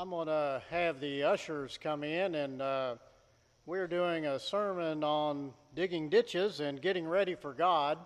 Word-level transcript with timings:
I'm 0.00 0.10
going 0.10 0.28
to 0.28 0.62
have 0.70 1.00
the 1.00 1.24
ushers 1.24 1.76
come 1.82 2.04
in, 2.04 2.36
and 2.36 2.62
uh, 2.62 2.94
we're 3.66 3.88
doing 3.88 4.26
a 4.26 4.38
sermon 4.38 5.02
on 5.02 5.52
digging 5.74 6.08
ditches 6.08 6.60
and 6.60 6.80
getting 6.80 7.04
ready 7.04 7.34
for 7.34 7.52
God. 7.52 7.98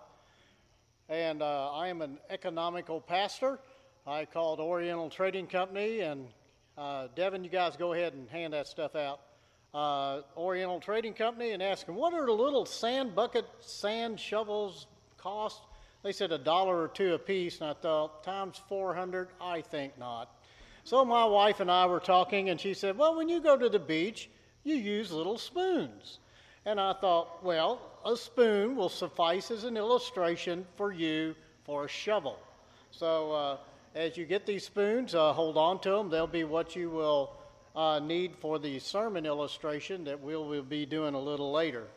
And 1.07 1.43
uh, 1.43 1.71
I 1.71 1.89
am 1.89 2.01
an 2.01 2.17
economical 2.31 2.99
pastor. 2.99 3.59
I 4.07 4.25
called 4.25 4.59
Oriental 4.59 5.07
Trading 5.11 5.45
Company, 5.45 5.99
and 5.99 6.29
uh, 6.79 7.09
Devin, 7.15 7.43
you 7.43 7.51
guys 7.51 7.77
go 7.77 7.93
ahead 7.93 8.13
and 8.13 8.27
hand 8.27 8.53
that 8.53 8.65
stuff 8.65 8.95
out. 8.95 9.19
Uh, 9.71 10.21
Oriental 10.35 10.79
Trading 10.79 11.13
Company 11.13 11.51
and 11.51 11.61
ask 11.61 11.85
them, 11.85 11.93
what 11.93 12.15
are 12.15 12.25
the 12.25 12.31
little 12.31 12.65
sand 12.65 13.13
bucket 13.13 13.45
sand 13.59 14.19
shovels 14.19 14.87
cost? 15.19 15.61
They 16.01 16.11
said 16.11 16.31
a 16.31 16.39
dollar 16.39 16.81
or 16.81 16.87
two 16.87 17.13
a 17.13 17.19
piece, 17.19 17.61
and 17.61 17.69
I 17.69 17.73
thought, 17.73 18.23
times 18.23 18.59
400, 18.67 19.27
I 19.39 19.61
think 19.61 19.99
not. 19.99 20.31
So 20.83 21.05
my 21.05 21.25
wife 21.25 21.59
and 21.59 21.71
I 21.71 21.85
were 21.85 21.99
talking, 21.99 22.49
and 22.49 22.59
she 22.59 22.73
said, 22.73 22.97
Well, 22.97 23.15
when 23.15 23.29
you 23.29 23.41
go 23.41 23.57
to 23.57 23.69
the 23.69 23.79
beach, 23.79 24.29
you 24.63 24.75
use 24.75 25.11
little 25.11 25.37
spoons. 25.37 26.19
And 26.65 26.79
I 26.79 26.93
thought, 26.93 27.43
Well, 27.43 27.81
a 28.05 28.17
spoon 28.17 28.75
will 28.75 28.89
suffice 28.89 29.49
as 29.49 29.63
an 29.63 29.77
illustration 29.77 30.65
for 30.75 30.91
you 30.91 31.35
for 31.63 31.85
a 31.85 31.87
shovel. 31.87 32.37
So 32.91 33.31
uh, 33.31 33.57
as 33.95 34.17
you 34.17 34.25
get 34.25 34.45
these 34.45 34.65
spoons, 34.65 35.15
uh, 35.15 35.33
hold 35.33 35.57
on 35.57 35.79
to 35.81 35.91
them. 35.91 36.09
They'll 36.09 36.27
be 36.27 36.43
what 36.43 36.75
you 36.75 36.89
will 36.89 37.37
uh, 37.75 37.99
need 37.99 38.35
for 38.35 38.59
the 38.59 38.79
sermon 38.79 39.25
illustration 39.25 40.03
that 40.03 40.19
we'll, 40.19 40.45
we'll 40.45 40.63
be 40.63 40.85
doing 40.85 41.13
a 41.13 41.19
little 41.19 41.51
later. 41.51 41.87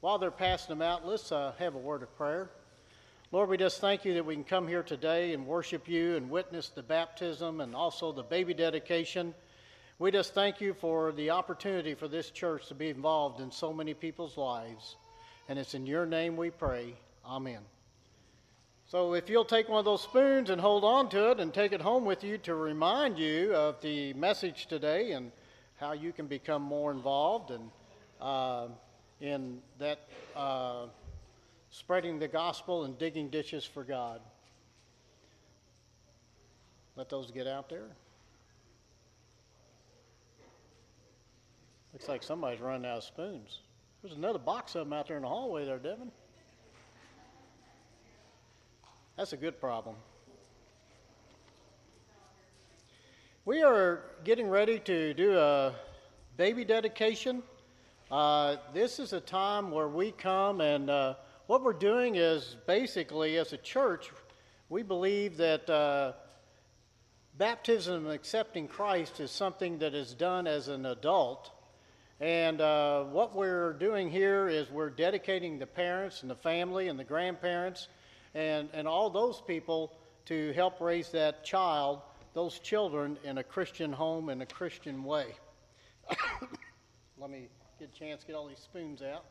While 0.00 0.18
they're 0.18 0.30
passing 0.30 0.68
them 0.68 0.82
out, 0.82 1.06
let's 1.06 1.32
uh, 1.32 1.54
have 1.58 1.74
a 1.74 1.78
word 1.78 2.02
of 2.02 2.16
prayer. 2.16 2.50
Lord, 3.30 3.50
we 3.50 3.58
just 3.58 3.82
thank 3.82 4.06
you 4.06 4.14
that 4.14 4.24
we 4.24 4.34
can 4.34 4.42
come 4.42 4.66
here 4.66 4.82
today 4.82 5.34
and 5.34 5.46
worship 5.46 5.86
you 5.86 6.16
and 6.16 6.30
witness 6.30 6.70
the 6.70 6.82
baptism 6.82 7.60
and 7.60 7.74
also 7.74 8.10
the 8.10 8.22
baby 8.22 8.54
dedication. 8.54 9.34
We 9.98 10.10
just 10.10 10.32
thank 10.32 10.62
you 10.62 10.72
for 10.72 11.12
the 11.12 11.28
opportunity 11.28 11.92
for 11.92 12.08
this 12.08 12.30
church 12.30 12.68
to 12.68 12.74
be 12.74 12.88
involved 12.88 13.42
in 13.42 13.50
so 13.50 13.70
many 13.70 13.92
people's 13.92 14.38
lives. 14.38 14.96
And 15.50 15.58
it's 15.58 15.74
in 15.74 15.84
your 15.84 16.06
name 16.06 16.38
we 16.38 16.48
pray. 16.48 16.94
Amen. 17.26 17.58
So 18.86 19.12
if 19.12 19.28
you'll 19.28 19.44
take 19.44 19.68
one 19.68 19.78
of 19.80 19.84
those 19.84 20.04
spoons 20.04 20.48
and 20.48 20.58
hold 20.58 20.82
on 20.82 21.10
to 21.10 21.32
it 21.32 21.38
and 21.38 21.52
take 21.52 21.72
it 21.72 21.82
home 21.82 22.06
with 22.06 22.24
you 22.24 22.38
to 22.38 22.54
remind 22.54 23.18
you 23.18 23.54
of 23.54 23.78
the 23.82 24.14
message 24.14 24.68
today 24.68 25.12
and 25.12 25.32
how 25.76 25.92
you 25.92 26.14
can 26.14 26.28
become 26.28 26.62
more 26.62 26.90
involved 26.90 27.50
and 27.50 27.70
uh, 28.22 28.68
in 29.20 29.60
that. 29.78 29.98
Uh, 30.34 30.86
spreading 31.70 32.18
the 32.18 32.28
gospel 32.28 32.84
and 32.84 32.98
digging 32.98 33.28
ditches 33.28 33.64
for 33.64 33.84
God. 33.84 34.20
Let 36.96 37.08
those 37.08 37.30
get 37.30 37.46
out 37.46 37.68
there. 37.68 37.88
Looks 41.92 42.08
like 42.08 42.22
somebody's 42.22 42.60
running 42.60 42.86
out 42.86 42.98
of 42.98 43.04
spoons. 43.04 43.60
There's 44.02 44.16
another 44.16 44.38
box 44.38 44.74
of 44.74 44.86
them 44.86 44.92
out 44.92 45.08
there 45.08 45.16
in 45.16 45.22
the 45.22 45.28
hallway 45.28 45.64
there, 45.64 45.78
Devin. 45.78 46.10
That's 49.16 49.32
a 49.32 49.36
good 49.36 49.60
problem. 49.60 49.96
We 53.44 53.62
are 53.62 54.02
getting 54.24 54.48
ready 54.48 54.78
to 54.80 55.14
do 55.14 55.36
a 55.38 55.74
baby 56.36 56.64
dedication. 56.64 57.42
Uh, 58.10 58.56
this 58.72 58.98
is 58.98 59.12
a 59.12 59.20
time 59.20 59.70
where 59.70 59.88
we 59.88 60.12
come 60.12 60.60
and 60.60 60.88
uh, 60.88 61.14
what 61.48 61.64
we're 61.64 61.72
doing 61.72 62.16
is 62.16 62.56
basically, 62.66 63.38
as 63.38 63.54
a 63.54 63.56
church, 63.56 64.10
we 64.68 64.82
believe 64.82 65.38
that 65.38 65.68
uh, 65.70 66.12
baptism 67.38 68.04
and 68.04 68.14
accepting 68.14 68.68
Christ 68.68 69.18
is 69.18 69.30
something 69.30 69.78
that 69.78 69.94
is 69.94 70.12
done 70.12 70.46
as 70.46 70.68
an 70.68 70.84
adult. 70.84 71.50
And 72.20 72.60
uh, 72.60 73.04
what 73.04 73.34
we're 73.34 73.72
doing 73.72 74.10
here 74.10 74.46
is 74.46 74.70
we're 74.70 74.90
dedicating 74.90 75.58
the 75.58 75.66
parents 75.66 76.20
and 76.20 76.30
the 76.30 76.36
family 76.36 76.88
and 76.88 76.98
the 76.98 77.04
grandparents 77.04 77.88
and, 78.34 78.68
and 78.74 78.86
all 78.86 79.08
those 79.08 79.40
people 79.46 79.94
to 80.26 80.52
help 80.52 80.82
raise 80.82 81.08
that 81.12 81.46
child, 81.46 82.02
those 82.34 82.58
children, 82.58 83.16
in 83.24 83.38
a 83.38 83.42
Christian 83.42 83.90
home 83.90 84.28
in 84.28 84.42
a 84.42 84.46
Christian 84.46 85.02
way. 85.02 85.28
Let 87.18 87.30
me 87.30 87.48
get 87.78 87.88
a 87.88 87.98
chance 87.98 88.22
get 88.22 88.36
all 88.36 88.48
these 88.48 88.58
spoons 88.58 89.00
out. 89.00 89.24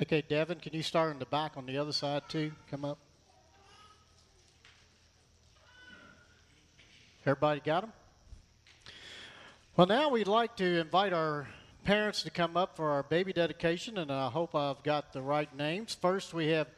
Okay, 0.00 0.22
Devin, 0.22 0.60
can 0.60 0.72
you 0.74 0.84
start 0.84 1.10
in 1.10 1.18
the 1.18 1.26
back 1.26 1.56
on 1.56 1.66
the 1.66 1.76
other 1.76 1.90
side 1.90 2.22
too? 2.28 2.52
Come 2.70 2.84
up. 2.84 2.98
Everybody 7.26 7.58
got 7.58 7.80
them? 7.80 7.92
Well, 9.76 9.88
now 9.88 10.08
we'd 10.08 10.28
like 10.28 10.54
to 10.58 10.78
invite 10.78 11.12
our 11.12 11.48
parents 11.82 12.22
to 12.22 12.30
come 12.30 12.56
up 12.56 12.76
for 12.76 12.90
our 12.90 13.02
baby 13.02 13.32
dedication, 13.32 13.98
and 13.98 14.12
I 14.12 14.28
hope 14.28 14.54
I've 14.54 14.84
got 14.84 15.12
the 15.12 15.20
right 15.20 15.52
names. 15.56 15.96
First, 16.00 16.32
we 16.32 16.46
have 16.46 16.68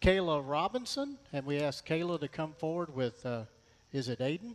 Kayla 0.00 0.42
Robinson, 0.42 1.18
and 1.30 1.44
we 1.44 1.60
ask 1.60 1.86
Kayla 1.86 2.20
to 2.20 2.28
come 2.28 2.54
forward 2.54 2.94
with, 2.94 3.26
uh, 3.26 3.42
is 3.92 4.08
it 4.08 4.20
Aiden? 4.20 4.54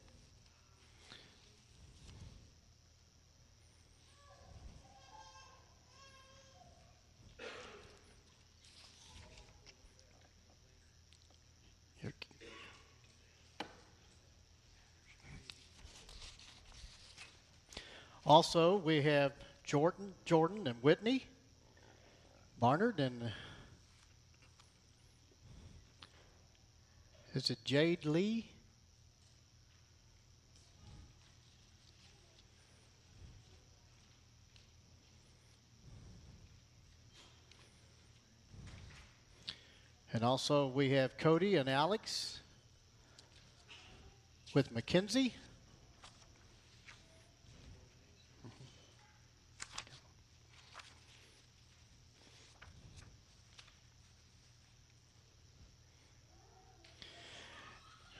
Also, 18.28 18.76
we 18.76 19.02
have 19.04 19.32
Jordan, 19.64 20.14
Jordan 20.26 20.68
and 20.68 20.76
Whitney 20.84 21.28
Barnard 22.60 23.00
and 23.00 23.32
is 27.34 27.50
it 27.50 27.60
Jade 27.64 28.04
Lee? 28.04 28.52
And 40.12 40.26
also 40.26 40.68
we 40.68 40.90
have 40.90 41.18
Cody 41.18 41.56
and 41.56 41.70
Alex 41.70 42.42
with 44.54 44.70
Mackenzie. 44.74 45.34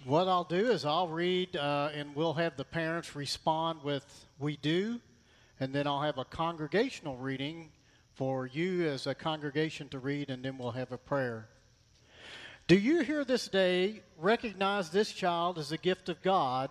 What 0.08 0.30
I'll 0.30 0.46
do 0.46 0.72
is 0.72 0.86
I'll 0.86 1.10
read 1.10 1.58
uh, 1.58 1.90
and 1.94 2.16
we'll 2.16 2.36
have 2.36 2.56
the 2.56 2.64
parents 2.64 3.14
respond 3.14 3.84
with, 3.84 4.06
We 4.40 4.56
do, 4.56 5.02
and 5.60 5.74
then 5.74 5.86
I'll 5.86 6.02
have 6.02 6.18
a 6.18 6.24
congregational 6.24 7.18
reading 7.18 7.72
for 8.14 8.48
you 8.48 8.88
as 8.88 9.06
a 9.06 9.14
congregation 9.14 9.90
to 9.90 10.00
read, 10.00 10.30
and 10.30 10.46
then 10.46 10.58
we'll 10.58 10.72
have 10.72 10.94
a 10.94 10.98
prayer. 10.98 11.50
Do 12.68 12.78
you 12.78 13.02
here 13.02 13.26
this 13.26 13.50
day 13.50 14.02
recognize 14.18 14.92
this 14.92 15.12
child 15.12 15.58
as 15.58 15.74
a 15.74 15.78
gift 15.78 16.08
of 16.08 16.22
God 16.22 16.70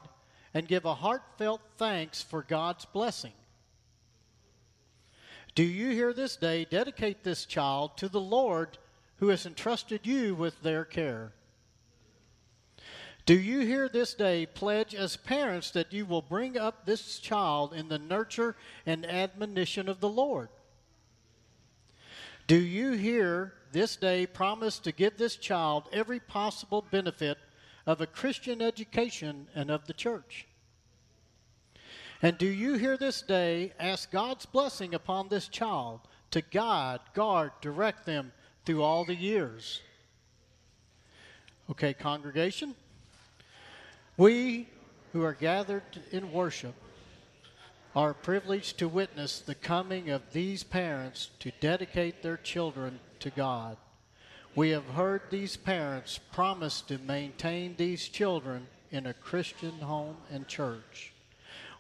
and 0.55 0.67
give 0.67 0.87
a 0.87 0.95
heartfelt 0.95 1.61
thanks 1.77 2.23
for 2.23 2.41
God's 2.43 2.87
blessing? 2.87 3.35
Do 5.55 5.63
you 5.63 5.91
here 5.91 6.15
this 6.15 6.37
day 6.37 6.65
dedicate 6.65 7.23
this 7.23 7.45
child 7.45 7.99
to 7.99 8.09
the 8.09 8.19
Lord 8.19 8.79
who 9.19 9.29
has 9.29 9.45
entrusted 9.45 10.07
you 10.07 10.35
with 10.35 10.63
their 10.63 10.87
care? 10.87 11.35
Do 13.27 13.37
you 13.37 13.59
here 13.59 13.89
this 13.89 14.15
day 14.15 14.47
pledge 14.47 14.95
as 14.95 15.17
parents 15.17 15.73
that 15.73 15.93
you 15.93 16.07
will 16.07 16.23
bring 16.23 16.57
up 16.57 16.87
this 16.87 17.19
child 17.19 17.75
in 17.75 17.89
the 17.89 17.99
nurture 17.99 18.55
and 18.87 19.05
admonition 19.05 19.89
of 19.89 19.99
the 19.99 20.09
Lord? 20.09 20.49
Do 22.47 22.57
you 22.57 22.93
here 22.93 23.55
this 23.73 23.97
day 23.97 24.27
promise 24.27 24.79
to 24.79 24.93
give 24.93 25.19
this 25.19 25.35
child 25.35 25.89
every 25.93 26.21
possible 26.21 26.87
benefit 26.89 27.37
of 27.85 28.01
a 28.01 28.07
Christian 28.07 28.63
education 28.63 29.49
and 29.57 29.73
of 29.73 29.89
the 29.89 29.93
church? 29.93 30.47
And 32.23 32.39
do 32.39 32.47
you 32.47 32.75
here 32.75 32.97
this 32.97 33.23
day 33.23 33.73
ask 33.81 34.09
God's 34.13 34.47
blessing 34.47 34.95
upon 34.95 35.29
this 35.29 35.49
child 35.49 36.01
to 36.31 36.43
guide, 36.43 37.01
guard, 37.13 37.51
direct 37.61 38.07
them 38.07 38.31
through 38.65 38.85
all 38.85 39.05
the 39.05 39.17
years? 39.17 39.83
Okay, 41.69 41.93
congregation. 41.93 42.77
We 44.17 44.69
who 45.13 45.23
are 45.25 45.35
gathered 45.35 45.83
in 46.11 46.33
worship 46.33 46.75
are 47.95 48.15
privileged 48.15 48.79
to 48.79 48.89
witness 48.89 49.41
the 49.41 49.55
coming 49.55 50.09
of 50.09 50.33
these 50.33 50.63
parents 50.63 51.31
to 51.41 51.51
dedicate 51.61 52.23
their 52.23 52.39
children 52.39 52.99
to 53.21 53.31
God. 53.31 53.77
We 54.55 54.71
have 54.71 54.87
heard 54.87 55.23
these 55.31 55.59
parents 55.59 56.19
promise 56.33 56.81
to 56.83 56.97
maintain 56.99 57.75
these 57.77 58.09
children 58.09 58.67
in 58.91 59.07
a 59.07 59.13
Christian 59.13 59.79
home 59.81 60.17
and 60.31 60.49
church. 60.49 61.13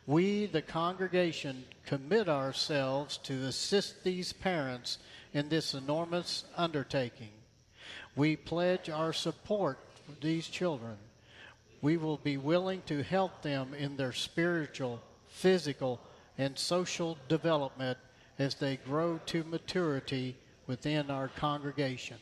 We, 0.06 0.44
the 0.44 0.62
congregation, 0.62 1.64
commit 1.86 2.28
ourselves 2.28 3.16
to 3.24 3.46
assist 3.46 4.04
these 4.04 4.34
parents 4.34 4.98
in 5.32 5.48
this 5.48 5.72
enormous 5.72 6.44
undertaking. 6.54 7.32
We 8.14 8.36
pledge 8.36 8.90
our 8.90 9.14
support 9.14 9.78
for 10.04 10.12
these 10.20 10.48
children. 10.48 10.96
We 11.86 11.98
will 11.98 12.16
be 12.16 12.36
willing 12.36 12.82
to 12.86 13.04
help 13.04 13.42
them 13.42 13.72
in 13.72 13.96
their 13.96 14.10
spiritual, 14.12 15.00
physical, 15.28 16.00
and 16.36 16.58
social 16.58 17.16
development 17.28 17.96
as 18.40 18.56
they 18.56 18.78
grow 18.78 19.20
to 19.26 19.44
maturity 19.44 20.36
within 20.66 21.12
our 21.12 21.28
congregation. 21.28 22.16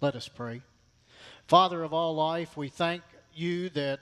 Let 0.00 0.14
us 0.14 0.28
pray. 0.28 0.62
Father 1.48 1.82
of 1.82 1.92
all 1.92 2.14
life, 2.14 2.56
we 2.56 2.68
thank 2.68 3.02
you 3.34 3.68
that 3.70 3.98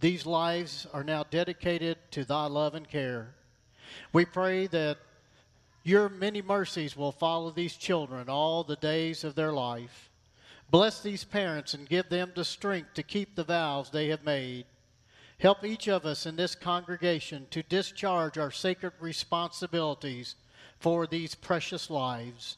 these 0.00 0.26
lives 0.26 0.88
are 0.92 1.04
now 1.04 1.22
dedicated 1.30 1.96
to 2.10 2.24
thy 2.24 2.46
love 2.46 2.74
and 2.74 2.88
care. 2.88 3.36
We 4.12 4.24
pray 4.24 4.66
that 4.66 4.98
your 5.84 6.08
many 6.08 6.42
mercies 6.42 6.96
will 6.96 7.12
follow 7.12 7.52
these 7.52 7.76
children 7.76 8.28
all 8.28 8.64
the 8.64 8.74
days 8.74 9.22
of 9.22 9.36
their 9.36 9.52
life. 9.52 10.10
Bless 10.70 11.00
these 11.00 11.24
parents 11.24 11.74
and 11.74 11.88
give 11.88 12.08
them 12.08 12.32
the 12.34 12.44
strength 12.44 12.94
to 12.94 13.02
keep 13.02 13.34
the 13.34 13.44
vows 13.44 13.90
they 13.90 14.08
have 14.08 14.24
made. 14.24 14.66
Help 15.38 15.64
each 15.64 15.88
of 15.88 16.06
us 16.06 16.26
in 16.26 16.36
this 16.36 16.54
congregation 16.54 17.46
to 17.50 17.62
discharge 17.62 18.38
our 18.38 18.50
sacred 18.50 18.92
responsibilities 19.00 20.36
for 20.78 21.06
these 21.06 21.34
precious 21.34 21.90
lives. 21.90 22.56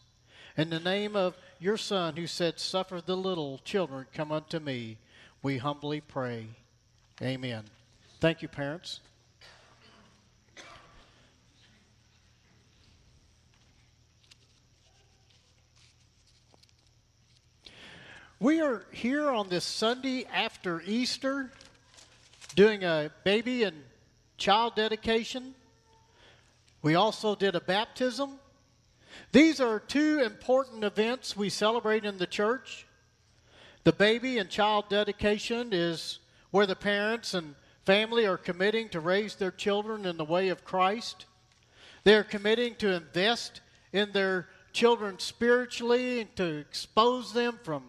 In 0.56 0.70
the 0.70 0.80
name 0.80 1.16
of 1.16 1.36
your 1.58 1.76
Son, 1.76 2.16
who 2.16 2.26
said, 2.26 2.58
Suffer 2.58 3.00
the 3.00 3.16
little 3.16 3.58
children 3.64 4.06
come 4.14 4.32
unto 4.32 4.58
me, 4.58 4.98
we 5.42 5.58
humbly 5.58 6.00
pray. 6.00 6.46
Amen. 7.20 7.64
Thank 8.20 8.42
you, 8.42 8.48
parents. 8.48 9.00
We 18.38 18.60
are 18.60 18.84
here 18.90 19.30
on 19.30 19.48
this 19.48 19.64
Sunday 19.64 20.26
after 20.26 20.82
Easter 20.82 21.50
doing 22.54 22.84
a 22.84 23.10
baby 23.24 23.62
and 23.62 23.74
child 24.36 24.74
dedication. 24.74 25.54
We 26.82 26.96
also 26.96 27.34
did 27.34 27.54
a 27.54 27.62
baptism. 27.62 28.38
These 29.32 29.58
are 29.58 29.80
two 29.80 30.20
important 30.20 30.84
events 30.84 31.34
we 31.34 31.48
celebrate 31.48 32.04
in 32.04 32.18
the 32.18 32.26
church. 32.26 32.86
The 33.84 33.94
baby 33.94 34.36
and 34.36 34.50
child 34.50 34.90
dedication 34.90 35.70
is 35.72 36.18
where 36.50 36.66
the 36.66 36.76
parents 36.76 37.32
and 37.32 37.54
family 37.86 38.26
are 38.26 38.36
committing 38.36 38.90
to 38.90 39.00
raise 39.00 39.36
their 39.36 39.50
children 39.50 40.04
in 40.04 40.18
the 40.18 40.26
way 40.26 40.50
of 40.50 40.62
Christ. 40.62 41.24
They're 42.04 42.22
committing 42.22 42.74
to 42.76 42.92
invest 42.92 43.62
in 43.94 44.12
their 44.12 44.50
children 44.74 45.18
spiritually 45.20 46.20
and 46.20 46.36
to 46.36 46.58
expose 46.58 47.32
them 47.32 47.58
from 47.62 47.84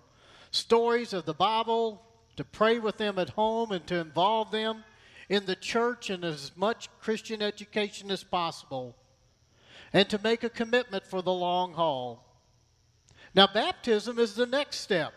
stories 0.51 1.13
of 1.13 1.25
the 1.25 1.33
Bible, 1.33 2.01
to 2.35 2.43
pray 2.43 2.79
with 2.79 2.97
them 2.97 3.19
at 3.19 3.29
home, 3.29 3.71
and 3.71 3.85
to 3.87 3.95
involve 3.95 4.51
them 4.51 4.83
in 5.29 5.45
the 5.45 5.55
church 5.55 6.09
and 6.09 6.23
as 6.23 6.51
much 6.55 6.89
Christian 7.01 7.41
education 7.41 8.11
as 8.11 8.23
possible, 8.23 8.95
and 9.93 10.09
to 10.09 10.19
make 10.23 10.43
a 10.43 10.49
commitment 10.49 11.05
for 11.05 11.21
the 11.21 11.33
long 11.33 11.73
haul. 11.73 12.23
Now, 13.35 13.47
baptism 13.47 14.19
is 14.19 14.35
the 14.35 14.45
next 14.45 14.77
step. 14.79 15.13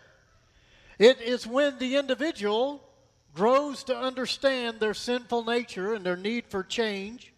It 0.98 1.20
is 1.20 1.46
when 1.46 1.78
the 1.78 1.96
individual 1.96 2.82
grows 3.34 3.84
to 3.84 3.96
understand 3.96 4.80
their 4.80 4.94
sinful 4.94 5.44
nature 5.44 5.94
and 5.94 6.04
their 6.04 6.16
need 6.16 6.46
for 6.48 6.62
change 6.62 7.32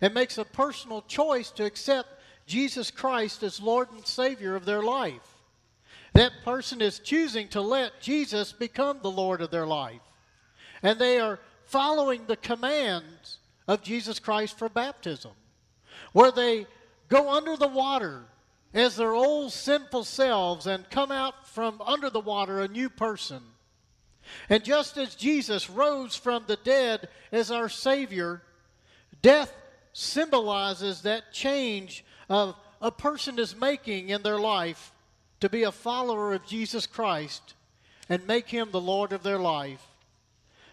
and 0.00 0.14
makes 0.14 0.38
a 0.38 0.44
personal 0.44 1.02
choice 1.02 1.50
to 1.52 1.64
accept 1.64 2.08
Jesus 2.46 2.90
Christ 2.90 3.42
as 3.42 3.60
Lord 3.60 3.90
and 3.90 4.06
Savior 4.06 4.54
of 4.54 4.64
their 4.64 4.82
life. 4.82 5.37
That 6.18 6.42
person 6.44 6.82
is 6.82 6.98
choosing 6.98 7.46
to 7.50 7.60
let 7.60 8.00
Jesus 8.00 8.50
become 8.50 8.98
the 9.00 9.10
Lord 9.10 9.40
of 9.40 9.52
their 9.52 9.68
life. 9.68 10.00
And 10.82 10.98
they 10.98 11.20
are 11.20 11.38
following 11.66 12.26
the 12.26 12.36
commands 12.36 13.38
of 13.68 13.84
Jesus 13.84 14.18
Christ 14.18 14.58
for 14.58 14.68
baptism, 14.68 15.30
where 16.12 16.32
they 16.32 16.66
go 17.08 17.30
under 17.30 17.56
the 17.56 17.68
water 17.68 18.24
as 18.74 18.96
their 18.96 19.14
old 19.14 19.52
sinful 19.52 20.02
selves 20.02 20.66
and 20.66 20.90
come 20.90 21.12
out 21.12 21.46
from 21.46 21.80
under 21.82 22.10
the 22.10 22.18
water 22.18 22.62
a 22.62 22.66
new 22.66 22.88
person 22.88 23.40
and 24.48 24.64
just 24.64 24.98
as 24.98 25.14
Jesus 25.14 25.70
rose 25.70 26.16
from 26.16 26.42
the 26.48 26.56
dead 26.56 27.08
as 27.30 27.52
our 27.52 27.68
Savior, 27.68 28.42
death 29.22 29.52
symbolizes 29.92 31.02
that 31.02 31.32
change 31.32 32.04
of 32.28 32.56
a 32.82 32.90
person 32.90 33.38
is 33.38 33.54
making 33.54 34.08
in 34.08 34.22
their 34.22 34.40
life 34.40 34.92
to 35.40 35.48
be 35.48 35.62
a 35.62 35.72
follower 35.72 36.32
of 36.34 36.46
Jesus 36.46 36.86
Christ 36.86 37.54
and 38.08 38.26
make 38.26 38.48
him 38.48 38.70
the 38.70 38.80
Lord 38.80 39.12
of 39.12 39.22
their 39.22 39.38
life. 39.38 39.84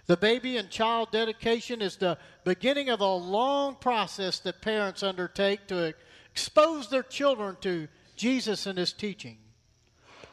The 0.08 0.18
baby 0.18 0.58
and 0.58 0.70
child 0.70 1.12
dedication 1.12 1.82
is 1.82 1.96
the 1.96 2.18
beginning 2.44 2.90
of 2.90 3.02
a 3.02 3.16
long 3.16 3.76
process 3.76 4.40
that 4.40 4.62
parents 4.62 5.04
undertake 5.04 5.68
to 5.68 5.94
expose 6.32 6.90
their 6.90 7.04
children 7.04 7.58
to 7.62 7.88
Jesus 8.16 8.66
and 8.66 8.78
his 8.78 8.94
teaching. 8.94 9.38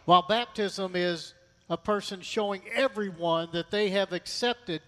While 0.05 0.23
baptism 0.23 0.95
is 0.95 1.35
a 1.71 1.77
person 1.77 2.21
showing 2.21 2.63
everyone 2.75 3.49
that 3.53 3.71
they 3.71 3.91
have 3.91 4.13
accepted 4.13 4.83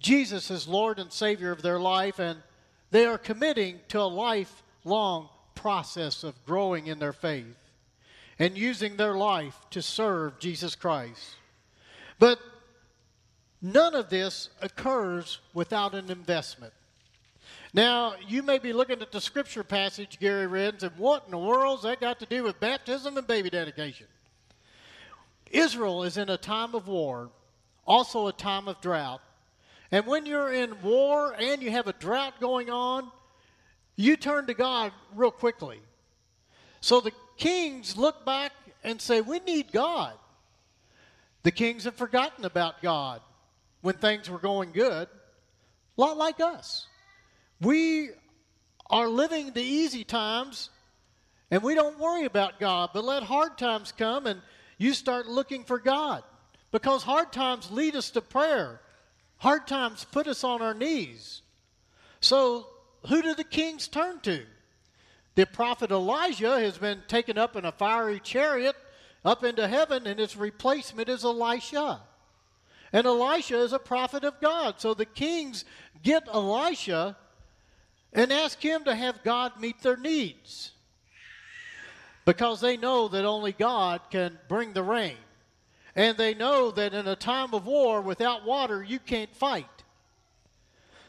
Jesus 0.00 0.50
as 0.50 0.66
Lord 0.66 0.98
and 0.98 1.12
Savior 1.12 1.50
of 1.50 1.60
their 1.60 1.80
life, 1.80 2.18
and 2.18 2.40
they 2.90 3.04
are 3.04 3.18
committing 3.18 3.80
to 3.88 4.00
a 4.00 4.02
lifelong 4.02 5.28
process 5.54 6.24
of 6.24 6.42
growing 6.46 6.86
in 6.86 6.98
their 6.98 7.12
faith 7.12 7.67
and 8.38 8.56
using 8.56 8.96
their 8.96 9.14
life 9.14 9.58
to 9.70 9.82
serve 9.82 10.38
Jesus 10.38 10.74
Christ. 10.74 11.36
But 12.18 12.38
none 13.60 13.94
of 13.94 14.10
this 14.10 14.50
occurs 14.60 15.40
without 15.54 15.94
an 15.94 16.10
investment. 16.10 16.72
Now, 17.74 18.14
you 18.26 18.42
may 18.42 18.58
be 18.58 18.72
looking 18.72 19.02
at 19.02 19.12
the 19.12 19.20
scripture 19.20 19.64
passage 19.64 20.18
Gary 20.18 20.46
read 20.46 20.82
and 20.82 20.92
What 20.96 21.24
in 21.26 21.32
the 21.32 21.38
world's 21.38 21.82
that 21.82 22.00
got 22.00 22.18
to 22.20 22.26
do 22.26 22.42
with 22.42 22.58
baptism 22.60 23.16
and 23.16 23.26
baby 23.26 23.50
dedication? 23.50 24.06
Israel 25.50 26.04
is 26.04 26.16
in 26.16 26.28
a 26.28 26.36
time 26.36 26.74
of 26.74 26.88
war, 26.88 27.30
also 27.86 28.26
a 28.26 28.32
time 28.32 28.68
of 28.68 28.80
drought. 28.80 29.20
And 29.90 30.06
when 30.06 30.26
you're 30.26 30.52
in 30.52 30.80
war 30.82 31.34
and 31.38 31.62
you 31.62 31.70
have 31.70 31.88
a 31.88 31.94
drought 31.94 32.40
going 32.40 32.70
on, 32.70 33.10
you 33.96 34.16
turn 34.16 34.46
to 34.46 34.54
God 34.54 34.92
real 35.14 35.30
quickly. 35.30 35.80
So 36.80 37.00
the 37.00 37.12
kings 37.38 37.96
look 37.96 38.26
back 38.26 38.52
and 38.84 39.00
say, 39.00 39.20
We 39.20 39.40
need 39.40 39.72
God. 39.72 40.14
The 41.44 41.50
kings 41.50 41.84
have 41.84 41.94
forgotten 41.94 42.44
about 42.44 42.82
God 42.82 43.22
when 43.80 43.94
things 43.94 44.28
were 44.28 44.38
going 44.38 44.72
good, 44.72 45.08
a 45.08 46.00
lot 46.00 46.16
like 46.18 46.40
us. 46.40 46.86
We 47.60 48.10
are 48.90 49.08
living 49.08 49.52
the 49.52 49.62
easy 49.62 50.04
times 50.04 50.70
and 51.50 51.62
we 51.62 51.74
don't 51.74 51.98
worry 51.98 52.24
about 52.24 52.60
God, 52.60 52.90
but 52.92 53.04
let 53.04 53.22
hard 53.22 53.56
times 53.56 53.92
come 53.92 54.26
and 54.26 54.42
you 54.76 54.92
start 54.92 55.26
looking 55.26 55.64
for 55.64 55.78
God 55.78 56.22
because 56.70 57.02
hard 57.02 57.32
times 57.32 57.70
lead 57.70 57.96
us 57.96 58.10
to 58.10 58.20
prayer. 58.20 58.80
Hard 59.38 59.66
times 59.66 60.04
put 60.04 60.26
us 60.26 60.44
on 60.44 60.60
our 60.60 60.74
knees. 60.74 61.42
So, 62.20 62.66
who 63.08 63.22
do 63.22 63.34
the 63.34 63.44
kings 63.44 63.86
turn 63.86 64.20
to? 64.20 64.44
The 65.38 65.46
prophet 65.46 65.92
Elijah 65.92 66.58
has 66.58 66.78
been 66.78 67.00
taken 67.06 67.38
up 67.38 67.54
in 67.54 67.64
a 67.64 67.70
fiery 67.70 68.18
chariot 68.18 68.74
up 69.24 69.44
into 69.44 69.68
heaven, 69.68 70.04
and 70.08 70.18
his 70.18 70.36
replacement 70.36 71.08
is 71.08 71.22
Elisha. 71.22 72.00
And 72.92 73.06
Elisha 73.06 73.56
is 73.60 73.72
a 73.72 73.78
prophet 73.78 74.24
of 74.24 74.40
God. 74.40 74.80
So 74.80 74.94
the 74.94 75.04
kings 75.04 75.64
get 76.02 76.26
Elisha 76.26 77.16
and 78.12 78.32
ask 78.32 78.60
him 78.60 78.82
to 78.82 78.96
have 78.96 79.22
God 79.22 79.52
meet 79.60 79.80
their 79.80 79.96
needs 79.96 80.72
because 82.24 82.60
they 82.60 82.76
know 82.76 83.06
that 83.06 83.24
only 83.24 83.52
God 83.52 84.00
can 84.10 84.40
bring 84.48 84.72
the 84.72 84.82
rain. 84.82 85.18
And 85.94 86.18
they 86.18 86.34
know 86.34 86.72
that 86.72 86.94
in 86.94 87.06
a 87.06 87.14
time 87.14 87.54
of 87.54 87.64
war 87.64 88.00
without 88.00 88.44
water, 88.44 88.82
you 88.82 88.98
can't 88.98 89.32
fight. 89.36 89.84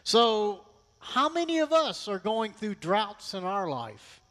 So 0.04 0.66
how 1.00 1.30
many 1.30 1.60
of 1.60 1.72
us 1.72 2.08
are 2.08 2.20
going 2.20 2.52
through 2.54 2.76
droughts 2.76 3.34
in 3.34 3.44
our 3.44 3.70
life? 3.70 4.22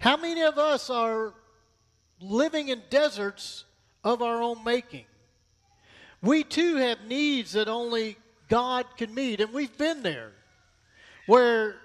How 0.00 0.16
many 0.16 0.42
of 0.42 0.58
us 0.58 0.90
are 0.90 1.34
living 2.20 2.68
in 2.68 2.82
deserts 2.90 3.64
of 4.02 4.22
our 4.22 4.42
own 4.42 4.64
making? 4.64 5.04
We 6.22 6.44
too 6.44 6.76
have 6.76 7.04
needs 7.06 7.52
that 7.52 7.68
only 7.68 8.16
God 8.48 8.86
can 8.96 9.14
meet, 9.14 9.40
and 9.40 9.52
we've 9.52 9.76
been 9.78 10.02
there 10.02 10.32
where 11.26 11.76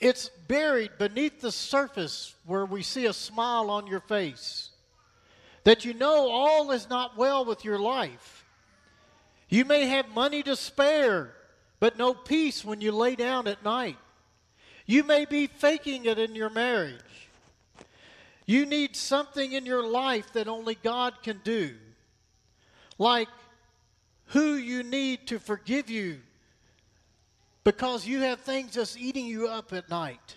it's 0.00 0.28
buried 0.48 0.90
beneath 0.98 1.40
the 1.40 1.52
surface 1.52 2.34
where 2.44 2.66
we 2.66 2.82
see 2.82 3.06
a 3.06 3.12
smile 3.12 3.70
on 3.70 3.86
your 3.86 4.00
face. 4.00 4.70
That 5.64 5.84
you 5.84 5.94
know 5.94 6.28
all 6.30 6.70
is 6.70 6.88
not 6.88 7.16
well 7.16 7.44
with 7.44 7.64
your 7.64 7.78
life. 7.78 8.44
You 9.48 9.64
may 9.64 9.86
have 9.86 10.08
money 10.08 10.42
to 10.42 10.56
spare, 10.56 11.35
but 11.80 11.98
no 11.98 12.14
peace 12.14 12.64
when 12.64 12.80
you 12.80 12.92
lay 12.92 13.16
down 13.16 13.46
at 13.46 13.64
night. 13.64 13.98
You 14.86 15.02
may 15.02 15.24
be 15.24 15.46
faking 15.46 16.04
it 16.06 16.18
in 16.18 16.34
your 16.34 16.50
marriage. 16.50 17.00
You 18.46 18.64
need 18.64 18.94
something 18.94 19.52
in 19.52 19.66
your 19.66 19.84
life 19.84 20.32
that 20.32 20.46
only 20.46 20.76
God 20.76 21.14
can 21.22 21.40
do. 21.42 21.74
Like 22.98 23.28
who 24.26 24.54
you 24.54 24.82
need 24.82 25.26
to 25.28 25.38
forgive 25.38 25.90
you 25.90 26.18
because 27.64 28.06
you 28.06 28.20
have 28.20 28.40
things 28.40 28.74
that's 28.74 28.96
eating 28.96 29.26
you 29.26 29.48
up 29.48 29.72
at 29.72 29.90
night. 29.90 30.36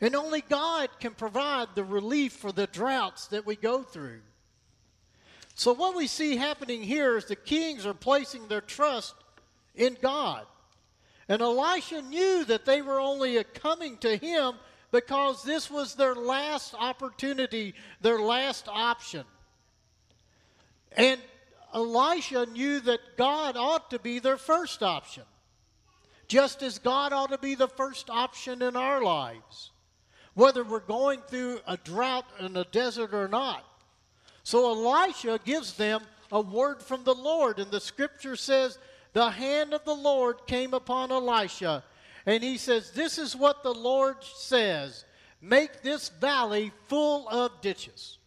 And 0.00 0.16
only 0.16 0.40
God 0.40 0.88
can 0.98 1.12
provide 1.12 1.68
the 1.74 1.84
relief 1.84 2.32
for 2.32 2.50
the 2.50 2.66
droughts 2.66 3.28
that 3.28 3.46
we 3.46 3.56
go 3.56 3.82
through. 3.82 4.20
So, 5.54 5.72
what 5.72 5.94
we 5.94 6.08
see 6.08 6.36
happening 6.36 6.82
here 6.82 7.16
is 7.16 7.26
the 7.26 7.36
kings 7.36 7.86
are 7.86 7.94
placing 7.94 8.48
their 8.48 8.60
trust 8.60 9.14
in 9.74 9.96
God. 10.00 10.46
And 11.28 11.40
Elisha 11.40 12.02
knew 12.02 12.44
that 12.44 12.64
they 12.64 12.82
were 12.82 13.00
only 13.00 13.42
coming 13.44 13.96
to 13.98 14.16
him 14.16 14.54
because 14.90 15.42
this 15.42 15.70
was 15.70 15.94
their 15.94 16.14
last 16.14 16.74
opportunity, 16.78 17.74
their 18.00 18.20
last 18.20 18.68
option. 18.68 19.24
And 20.96 21.20
Elisha 21.74 22.46
knew 22.46 22.78
that 22.80 23.00
God 23.16 23.56
ought 23.56 23.90
to 23.90 23.98
be 23.98 24.20
their 24.20 24.36
first 24.36 24.82
option, 24.82 25.24
just 26.28 26.62
as 26.62 26.78
God 26.78 27.12
ought 27.12 27.30
to 27.30 27.38
be 27.38 27.56
the 27.56 27.68
first 27.68 28.08
option 28.10 28.62
in 28.62 28.76
our 28.76 29.02
lives, 29.02 29.72
whether 30.34 30.62
we're 30.62 30.78
going 30.78 31.20
through 31.22 31.58
a 31.66 31.76
drought 31.78 32.26
in 32.38 32.56
a 32.56 32.64
desert 32.64 33.12
or 33.12 33.26
not. 33.26 33.64
So 34.44 34.70
Elisha 34.70 35.40
gives 35.44 35.72
them 35.72 36.02
a 36.30 36.40
word 36.40 36.82
from 36.82 37.02
the 37.02 37.14
Lord, 37.14 37.58
and 37.58 37.70
the 37.70 37.80
scripture 37.80 38.36
says, 38.36 38.78
The 39.14 39.30
hand 39.30 39.72
of 39.72 39.84
the 39.84 39.94
Lord 39.94 40.46
came 40.46 40.74
upon 40.74 41.12
Elisha, 41.12 41.84
and 42.26 42.42
he 42.42 42.58
says, 42.58 42.90
This 42.90 43.16
is 43.16 43.34
what 43.34 43.62
the 43.62 43.72
Lord 43.72 44.16
says 44.22 45.04
make 45.40 45.82
this 45.82 46.08
valley 46.08 46.72
full 46.88 47.28
of 47.28 47.60
ditches. 47.60 48.18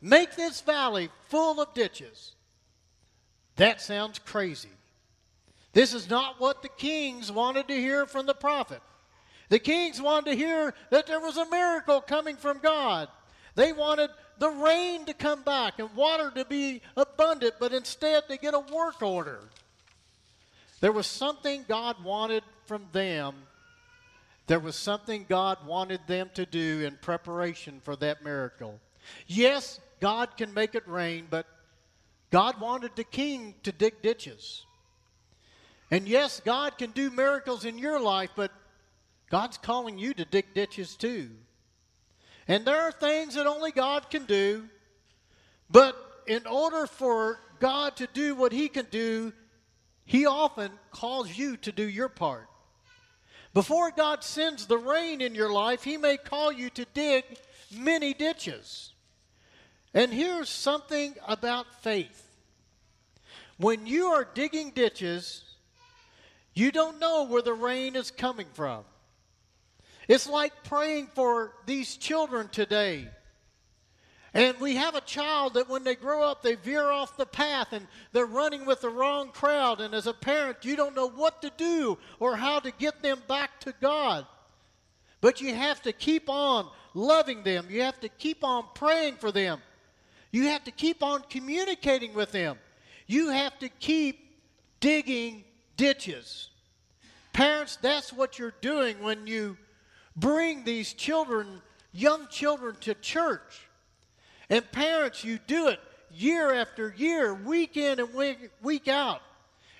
Make 0.00 0.36
this 0.36 0.60
valley 0.60 1.08
full 1.28 1.60
of 1.60 1.72
ditches. 1.72 2.34
That 3.56 3.80
sounds 3.80 4.18
crazy. 4.18 4.68
This 5.72 5.94
is 5.94 6.10
not 6.10 6.38
what 6.38 6.62
the 6.62 6.68
kings 6.68 7.32
wanted 7.32 7.68
to 7.68 7.74
hear 7.74 8.04
from 8.04 8.26
the 8.26 8.34
prophet. 8.34 8.82
The 9.48 9.58
kings 9.58 10.02
wanted 10.02 10.32
to 10.32 10.36
hear 10.36 10.74
that 10.90 11.06
there 11.06 11.20
was 11.20 11.36
a 11.36 11.48
miracle 11.48 12.00
coming 12.00 12.36
from 12.36 12.58
God. 12.58 13.08
They 13.54 13.72
wanted 13.72 14.10
the 14.38 14.50
rain 14.50 15.06
to 15.06 15.14
come 15.14 15.42
back 15.42 15.78
and 15.78 15.94
water 15.94 16.30
to 16.34 16.44
be 16.44 16.82
abundant, 16.96 17.54
but 17.58 17.72
instead 17.72 18.24
they 18.28 18.36
get 18.36 18.54
a 18.54 18.60
work 18.60 19.00
order. 19.00 19.40
There 20.84 20.92
was 20.92 21.06
something 21.06 21.64
God 21.66 22.04
wanted 22.04 22.42
from 22.66 22.88
them. 22.92 23.34
There 24.48 24.60
was 24.60 24.76
something 24.76 25.24
God 25.26 25.66
wanted 25.66 26.00
them 26.06 26.28
to 26.34 26.44
do 26.44 26.82
in 26.82 26.98
preparation 27.00 27.80
for 27.82 27.96
that 27.96 28.22
miracle. 28.22 28.78
Yes, 29.26 29.80
God 30.00 30.36
can 30.36 30.52
make 30.52 30.74
it 30.74 30.86
rain, 30.86 31.26
but 31.30 31.46
God 32.30 32.60
wanted 32.60 32.90
the 32.96 33.04
king 33.04 33.54
to 33.62 33.72
dig 33.72 34.02
ditches. 34.02 34.66
And 35.90 36.06
yes, 36.06 36.42
God 36.44 36.76
can 36.76 36.90
do 36.90 37.08
miracles 37.08 37.64
in 37.64 37.78
your 37.78 37.98
life, 37.98 38.32
but 38.36 38.52
God's 39.30 39.56
calling 39.56 39.96
you 39.96 40.12
to 40.12 40.26
dig 40.26 40.52
ditches 40.52 40.96
too. 40.96 41.30
And 42.46 42.66
there 42.66 42.82
are 42.82 42.92
things 42.92 43.36
that 43.36 43.46
only 43.46 43.72
God 43.72 44.10
can 44.10 44.26
do, 44.26 44.68
but 45.70 45.96
in 46.26 46.46
order 46.46 46.86
for 46.86 47.40
God 47.58 47.96
to 47.96 48.06
do 48.12 48.34
what 48.34 48.52
He 48.52 48.68
can 48.68 48.86
do, 48.90 49.32
He 50.04 50.26
often 50.26 50.70
calls 50.90 51.36
you 51.36 51.56
to 51.58 51.72
do 51.72 51.88
your 51.88 52.08
part. 52.08 52.48
Before 53.52 53.90
God 53.90 54.24
sends 54.24 54.66
the 54.66 54.78
rain 54.78 55.20
in 55.20 55.34
your 55.34 55.52
life, 55.52 55.84
He 55.84 55.96
may 55.96 56.16
call 56.16 56.52
you 56.52 56.70
to 56.70 56.84
dig 56.92 57.24
many 57.74 58.12
ditches. 58.12 58.92
And 59.94 60.12
here's 60.12 60.48
something 60.48 61.14
about 61.26 61.82
faith 61.82 62.24
when 63.56 63.86
you 63.86 64.06
are 64.06 64.26
digging 64.34 64.70
ditches, 64.70 65.44
you 66.54 66.72
don't 66.72 66.98
know 66.98 67.24
where 67.24 67.42
the 67.42 67.52
rain 67.52 67.94
is 67.94 68.10
coming 68.10 68.48
from. 68.52 68.84
It's 70.08 70.28
like 70.28 70.64
praying 70.64 71.08
for 71.14 71.52
these 71.64 71.96
children 71.96 72.48
today. 72.48 73.08
And 74.34 74.58
we 74.58 74.74
have 74.74 74.96
a 74.96 75.00
child 75.00 75.54
that 75.54 75.68
when 75.68 75.84
they 75.84 75.94
grow 75.94 76.24
up, 76.24 76.42
they 76.42 76.56
veer 76.56 76.90
off 76.90 77.16
the 77.16 77.24
path 77.24 77.68
and 77.72 77.86
they're 78.12 78.26
running 78.26 78.66
with 78.66 78.80
the 78.80 78.88
wrong 78.88 79.30
crowd. 79.30 79.80
And 79.80 79.94
as 79.94 80.08
a 80.08 80.12
parent, 80.12 80.64
you 80.64 80.74
don't 80.74 80.96
know 80.96 81.08
what 81.08 81.40
to 81.42 81.52
do 81.56 81.96
or 82.18 82.34
how 82.34 82.58
to 82.58 82.72
get 82.72 83.00
them 83.00 83.22
back 83.28 83.60
to 83.60 83.72
God. 83.80 84.26
But 85.20 85.40
you 85.40 85.54
have 85.54 85.80
to 85.82 85.92
keep 85.92 86.28
on 86.28 86.68
loving 86.94 87.44
them. 87.44 87.68
You 87.70 87.82
have 87.82 88.00
to 88.00 88.08
keep 88.08 88.42
on 88.42 88.64
praying 88.74 89.16
for 89.16 89.30
them. 89.30 89.60
You 90.32 90.48
have 90.48 90.64
to 90.64 90.72
keep 90.72 91.04
on 91.04 91.22
communicating 91.30 92.12
with 92.12 92.32
them. 92.32 92.58
You 93.06 93.28
have 93.28 93.56
to 93.60 93.68
keep 93.68 94.18
digging 94.80 95.44
ditches. 95.76 96.50
Parents, 97.32 97.76
that's 97.76 98.12
what 98.12 98.38
you're 98.38 98.54
doing 98.60 99.00
when 99.00 99.28
you 99.28 99.56
bring 100.16 100.64
these 100.64 100.92
children, 100.92 101.62
young 101.92 102.26
children, 102.28 102.74
to 102.80 102.94
church. 102.94 103.63
And 104.50 104.70
parents, 104.72 105.24
you 105.24 105.38
do 105.46 105.68
it 105.68 105.80
year 106.12 106.52
after 106.52 106.94
year, 106.96 107.34
week 107.34 107.76
in 107.76 107.98
and 107.98 108.14
week, 108.14 108.50
week 108.62 108.88
out. 108.88 109.20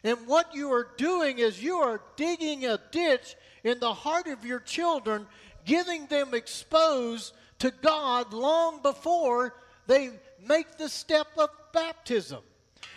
And 0.03 0.27
what 0.27 0.55
you 0.55 0.73
are 0.73 0.89
doing 0.97 1.39
is 1.39 1.63
you 1.63 1.77
are 1.77 2.01
digging 2.17 2.67
a 2.67 2.79
ditch 2.91 3.37
in 3.63 3.81
the 3.81 3.95
heart 3.95 4.27
of 4.27 4.45
your 4.45 4.61
children, 4.61 5.27
getting 5.65 6.07
them 6.07 6.35
exposed 6.35 7.33
to 7.61 7.73
God 7.83 8.33
long 8.33 8.83
before 8.83 9.55
they 9.87 10.11
make 10.47 10.77
the 10.77 10.89
step 10.89 11.29
of 11.39 11.49
baptism. 11.73 12.41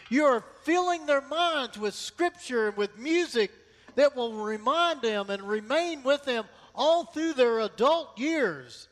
You're 0.09 0.43
filling 0.63 1.05
their 1.05 1.21
minds 1.21 1.77
with 1.77 1.93
scripture 1.93 2.69
and 2.69 2.77
with 2.77 2.97
music 2.97 3.51
that 3.95 4.15
will 4.15 4.33
remind 4.33 5.01
them 5.01 5.29
and 5.29 5.41
remain 5.43 6.03
with 6.03 6.23
them 6.25 6.45
all 6.75 7.05
through 7.05 7.33
their 7.33 7.59
adult 7.61 8.17
years. 8.19 8.87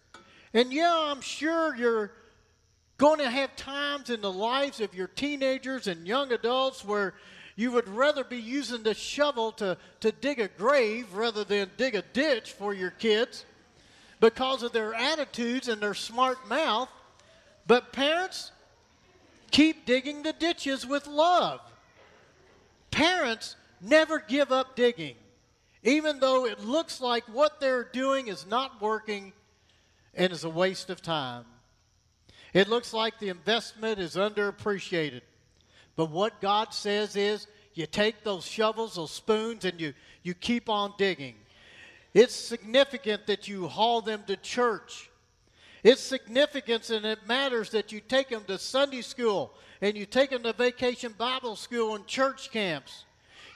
And 0.53 0.73
yeah, 0.73 0.93
I'm 0.93 1.21
sure 1.21 1.75
you're 1.75 2.11
going 2.97 3.19
to 3.19 3.29
have 3.29 3.55
times 3.55 4.09
in 4.09 4.21
the 4.21 4.31
lives 4.31 4.79
of 4.79 4.93
your 4.93 5.07
teenagers 5.07 5.87
and 5.87 6.07
young 6.07 6.31
adults 6.31 6.83
where 6.85 7.13
you 7.55 7.71
would 7.71 7.87
rather 7.87 8.23
be 8.23 8.37
using 8.37 8.83
the 8.83 8.93
shovel 8.93 9.51
to, 9.53 9.77
to 10.01 10.11
dig 10.11 10.39
a 10.39 10.47
grave 10.47 11.13
rather 11.13 11.43
than 11.43 11.69
dig 11.77 11.95
a 11.95 12.01
ditch 12.13 12.51
for 12.51 12.73
your 12.73 12.91
kids 12.91 13.45
because 14.19 14.63
of 14.63 14.71
their 14.71 14.93
attitudes 14.93 15.67
and 15.67 15.81
their 15.81 15.93
smart 15.93 16.47
mouth. 16.47 16.89
But 17.67 17.93
parents, 17.93 18.51
Keep 19.55 19.85
digging 19.85 20.23
the 20.23 20.33
ditches 20.33 20.85
with 20.85 21.07
love. 21.07 21.61
Parents 22.91 23.55
never 23.79 24.19
give 24.19 24.51
up 24.51 24.75
digging, 24.75 25.15
even 25.81 26.19
though 26.19 26.45
it 26.45 26.59
looks 26.59 26.99
like 26.99 27.23
what 27.25 27.61
they're 27.61 27.85
doing 27.85 28.27
is 28.27 28.45
not 28.45 28.81
working 28.81 29.31
and 30.13 30.33
is 30.33 30.43
a 30.43 30.49
waste 30.49 30.89
of 30.89 31.01
time. 31.01 31.45
It 32.55 32.67
looks 32.67 32.91
like 32.91 33.19
the 33.19 33.29
investment 33.29 33.99
is 33.99 34.15
underappreciated. 34.15 35.21
But 35.95 36.09
what 36.09 36.41
God 36.41 36.73
says 36.73 37.15
is 37.15 37.45
you 37.75 37.85
take 37.85 38.23
those 38.23 38.47
shovels, 38.47 38.95
those 38.95 39.11
spoons, 39.11 39.63
and 39.63 39.79
you, 39.79 39.93
you 40.23 40.33
keep 40.33 40.69
on 40.69 40.95
digging. 40.97 41.35
It's 42.15 42.33
significant 42.33 43.27
that 43.27 43.47
you 43.47 43.67
haul 43.67 44.01
them 44.01 44.23
to 44.25 44.35
church 44.37 45.11
it's 45.85 46.01
significance 46.01 46.89
and 46.89 47.05
it 47.05 47.27
matters 47.27 47.69
that 47.69 47.91
you 47.91 47.99
take 47.99 48.29
them 48.29 48.43
to 48.45 48.57
Sunday 48.57 49.03
school 49.03 49.53
and 49.81 49.95
you 49.95 50.07
take 50.07 50.31
them 50.31 50.41
to 50.41 50.51
vacation 50.51 51.13
Bible 51.15 51.55
school 51.55 51.93
and 51.93 52.07
church 52.07 52.49
camps. 52.49 53.05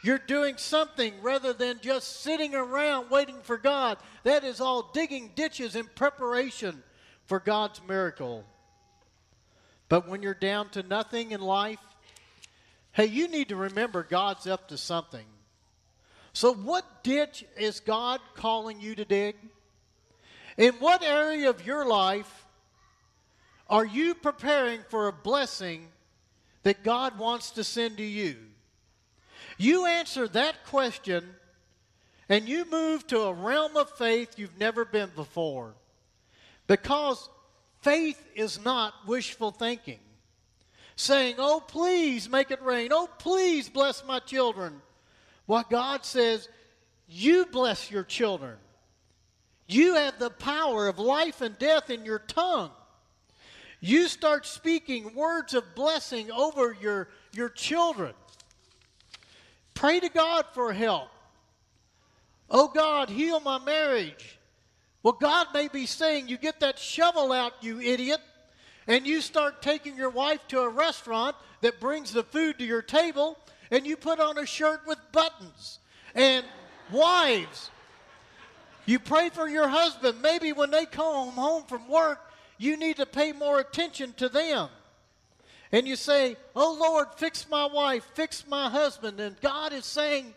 You're 0.04 0.20
doing 0.20 0.58
something 0.58 1.16
rather 1.24 1.54
than 1.54 1.80
just 1.82 2.22
sitting 2.22 2.54
around 2.54 3.10
waiting 3.10 3.42
for 3.42 3.58
God. 3.58 3.98
That 4.26 4.44
is 4.44 4.62
all 4.62 4.92
digging 4.94 5.32
ditches 5.34 5.76
in 5.76 5.88
preparation 5.96 6.84
for 7.26 7.40
God's 7.40 7.82
miracle. 7.88 8.46
But 9.90 10.08
when 10.08 10.22
you're 10.22 10.34
down 10.36 10.70
to 10.70 10.84
nothing 10.84 11.32
in 11.32 11.42
life, 11.42 11.80
hey, 12.92 13.08
you 13.08 13.28
need 13.28 13.50
to 13.50 13.56
remember 13.56 14.04
God's 14.04 14.48
up 14.48 14.70
to 14.70 14.78
something. 14.78 15.26
So, 16.32 16.54
what 16.54 17.04
ditch 17.04 17.44
is 17.58 17.80
God 17.80 18.22
calling 18.36 18.80
you 18.80 18.96
to 18.96 19.04
dig? 19.04 19.36
In 20.58 20.74
what 20.76 21.02
area 21.02 21.50
of 21.50 21.66
your 21.66 21.86
life 21.88 22.46
are 23.68 23.86
you 23.86 24.14
preparing 24.14 24.82
for 24.90 25.08
a 25.08 25.14
blessing 25.14 25.88
that 26.64 26.84
God 26.84 27.18
wants 27.18 27.52
to 27.52 27.64
send 27.64 27.98
to 27.98 28.04
you? 28.04 28.36
You 29.58 29.86
answer 29.88 30.28
that 30.30 30.66
question 30.66 31.28
and 32.30 32.48
you 32.48 32.66
move 32.70 33.08
to 33.08 33.22
a 33.22 33.34
realm 33.34 33.76
of 33.76 33.90
faith 33.98 34.38
you've 34.38 34.60
never 34.60 34.86
been 34.86 35.10
before. 35.16 35.74
Because 36.68 37.28
faith 37.82 38.22
is 38.36 38.64
not 38.64 38.94
wishful 39.08 39.52
thinking. 39.52 40.00
Saying, 40.96 41.36
oh, 41.38 41.64
please 41.66 42.30
make 42.30 42.52
it 42.52 42.62
rain. 42.62 42.90
Oh, 42.92 43.10
please 43.20 43.70
bless 43.70 44.06
my 44.06 44.20
children. 44.20 44.82
What 45.46 45.70
God 45.70 46.04
says, 46.04 46.50
you 47.08 47.46
bless 47.46 47.90
your 47.90 48.04
children. 48.04 48.58
You 49.68 49.96
have 49.96 50.20
the 50.20 50.30
power 50.30 50.88
of 50.88 51.00
life 51.00 51.42
and 51.42 51.58
death 51.58 51.90
in 51.90 52.04
your 52.04 52.20
tongue. 52.20 52.72
You 53.80 54.08
start 54.08 54.46
speaking 54.46 55.16
words 55.16 55.54
of 55.54 55.76
blessing 55.76 56.32
over 56.32 56.76
your, 56.82 57.08
your 57.34 57.50
children. 57.50 58.14
Pray 59.74 60.00
to 60.02 60.10
God 60.10 60.46
for 60.54 60.74
help. 60.74 61.10
Oh 62.50 62.68
God, 62.68 63.10
heal 63.10 63.40
my 63.40 63.60
marriage. 63.60 64.39
Well, 65.04 65.14
God 65.14 65.48
may 65.54 65.68
be 65.68 65.86
saying, 65.86 66.28
You 66.28 66.38
get 66.38 66.60
that 66.60 66.78
shovel 66.78 67.32
out, 67.32 67.54
you 67.62 67.80
idiot, 67.80 68.20
and 68.88 69.08
you 69.08 69.22
start 69.22 69.62
taking 69.62 69.96
your 69.96 70.10
wife 70.10 70.46
to 70.50 70.60
a 70.62 70.70
restaurant 70.70 71.36
that 71.62 71.80
brings 71.80 72.12
the 72.12 72.24
food 72.24 72.60
to 72.60 72.66
your 72.66 72.82
table, 72.82 73.38
and 73.72 73.86
you 73.86 73.96
put 73.96 74.20
on 74.20 74.38
a 74.38 74.46
shirt 74.46 74.82
with 74.86 74.98
buttons. 75.12 75.80
And 76.16 76.46
wives, 76.92 77.70
you 78.86 79.00
pray 79.00 79.30
for 79.30 79.48
your 79.48 79.68
husband. 79.68 80.22
Maybe 80.22 80.52
when 80.52 80.72
they 80.72 80.86
come 80.86 81.30
home 81.32 81.64
from 81.64 81.88
work, 81.88 82.20
you 82.58 82.76
need 82.76 82.98
to 82.98 83.06
pay 83.06 83.32
more 83.32 83.60
attention 83.60 84.14
to 84.18 84.28
them. 84.28 84.70
And 85.72 85.88
you 85.88 85.96
say, 85.96 86.36
Oh 86.56 86.76
Lord, 86.80 87.08
fix 87.16 87.48
my 87.50 87.68
wife, 87.68 88.04
fix 88.16 88.46
my 88.48 88.70
husband. 88.70 89.20
And 89.20 89.40
God 89.40 89.72
is 89.72 89.86
saying, 89.86 90.34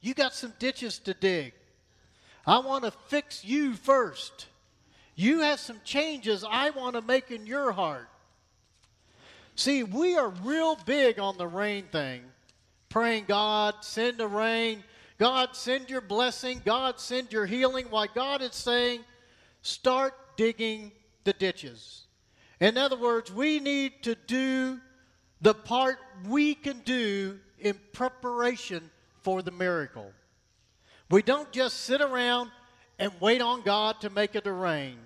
You 0.00 0.14
got 0.14 0.32
some 0.32 0.52
ditches 0.58 0.98
to 1.00 1.14
dig. 1.14 1.52
I 2.48 2.60
want 2.60 2.84
to 2.84 2.90
fix 3.08 3.44
you 3.44 3.74
first. 3.74 4.46
You 5.14 5.40
have 5.40 5.60
some 5.60 5.80
changes 5.84 6.44
I 6.48 6.70
want 6.70 6.94
to 6.94 7.02
make 7.02 7.30
in 7.30 7.46
your 7.46 7.72
heart. 7.72 8.08
See, 9.54 9.82
we 9.82 10.16
are 10.16 10.30
real 10.42 10.78
big 10.86 11.18
on 11.18 11.36
the 11.36 11.46
rain 11.46 11.84
thing. 11.92 12.22
Praying, 12.88 13.26
God, 13.28 13.74
send 13.82 14.16
the 14.16 14.26
rain. 14.26 14.82
God, 15.18 15.56
send 15.56 15.90
your 15.90 16.00
blessing. 16.00 16.62
God, 16.64 16.98
send 16.98 17.32
your 17.32 17.44
healing. 17.44 17.86
Why 17.90 18.06
God 18.06 18.40
is 18.40 18.54
saying, 18.54 19.00
start 19.60 20.14
digging 20.38 20.92
the 21.24 21.34
ditches. 21.34 22.06
In 22.60 22.78
other 22.78 22.96
words, 22.96 23.30
we 23.30 23.60
need 23.60 24.02
to 24.04 24.14
do 24.26 24.80
the 25.42 25.52
part 25.52 25.98
we 26.26 26.54
can 26.54 26.80
do 26.86 27.38
in 27.58 27.78
preparation 27.92 28.90
for 29.20 29.42
the 29.42 29.50
miracle. 29.50 30.12
We 31.10 31.22
don't 31.22 31.50
just 31.52 31.80
sit 31.80 32.00
around 32.00 32.50
and 32.98 33.12
wait 33.20 33.40
on 33.40 33.62
God 33.62 34.00
to 34.02 34.10
make 34.10 34.34
it 34.34 34.44
to 34.44 34.52
rain. 34.52 34.98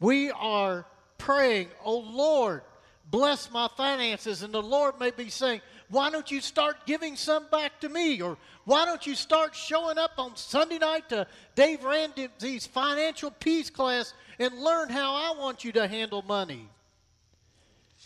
We 0.00 0.30
are 0.30 0.86
praying, 1.18 1.68
Oh 1.84 1.98
Lord, 1.98 2.62
bless 3.10 3.50
my 3.50 3.68
finances. 3.76 4.42
And 4.42 4.52
the 4.52 4.62
Lord 4.62 4.98
may 4.98 5.10
be 5.10 5.28
saying, 5.28 5.60
why 5.88 6.10
don't 6.10 6.30
you 6.30 6.40
start 6.40 6.86
giving 6.86 7.16
some 7.16 7.46
back 7.50 7.80
to 7.80 7.88
me? 7.88 8.20
Or 8.20 8.36
why 8.64 8.84
don't 8.84 9.06
you 9.06 9.14
start 9.14 9.54
showing 9.54 9.98
up 9.98 10.12
on 10.18 10.36
Sunday 10.36 10.78
night 10.78 11.08
to 11.10 11.26
Dave 11.54 11.84
Ramsey's 11.84 12.66
financial 12.66 13.30
peace 13.30 13.70
class 13.70 14.14
and 14.38 14.58
learn 14.58 14.88
how 14.88 15.14
I 15.14 15.38
want 15.38 15.64
you 15.64 15.72
to 15.72 15.86
handle 15.86 16.22
money? 16.22 16.68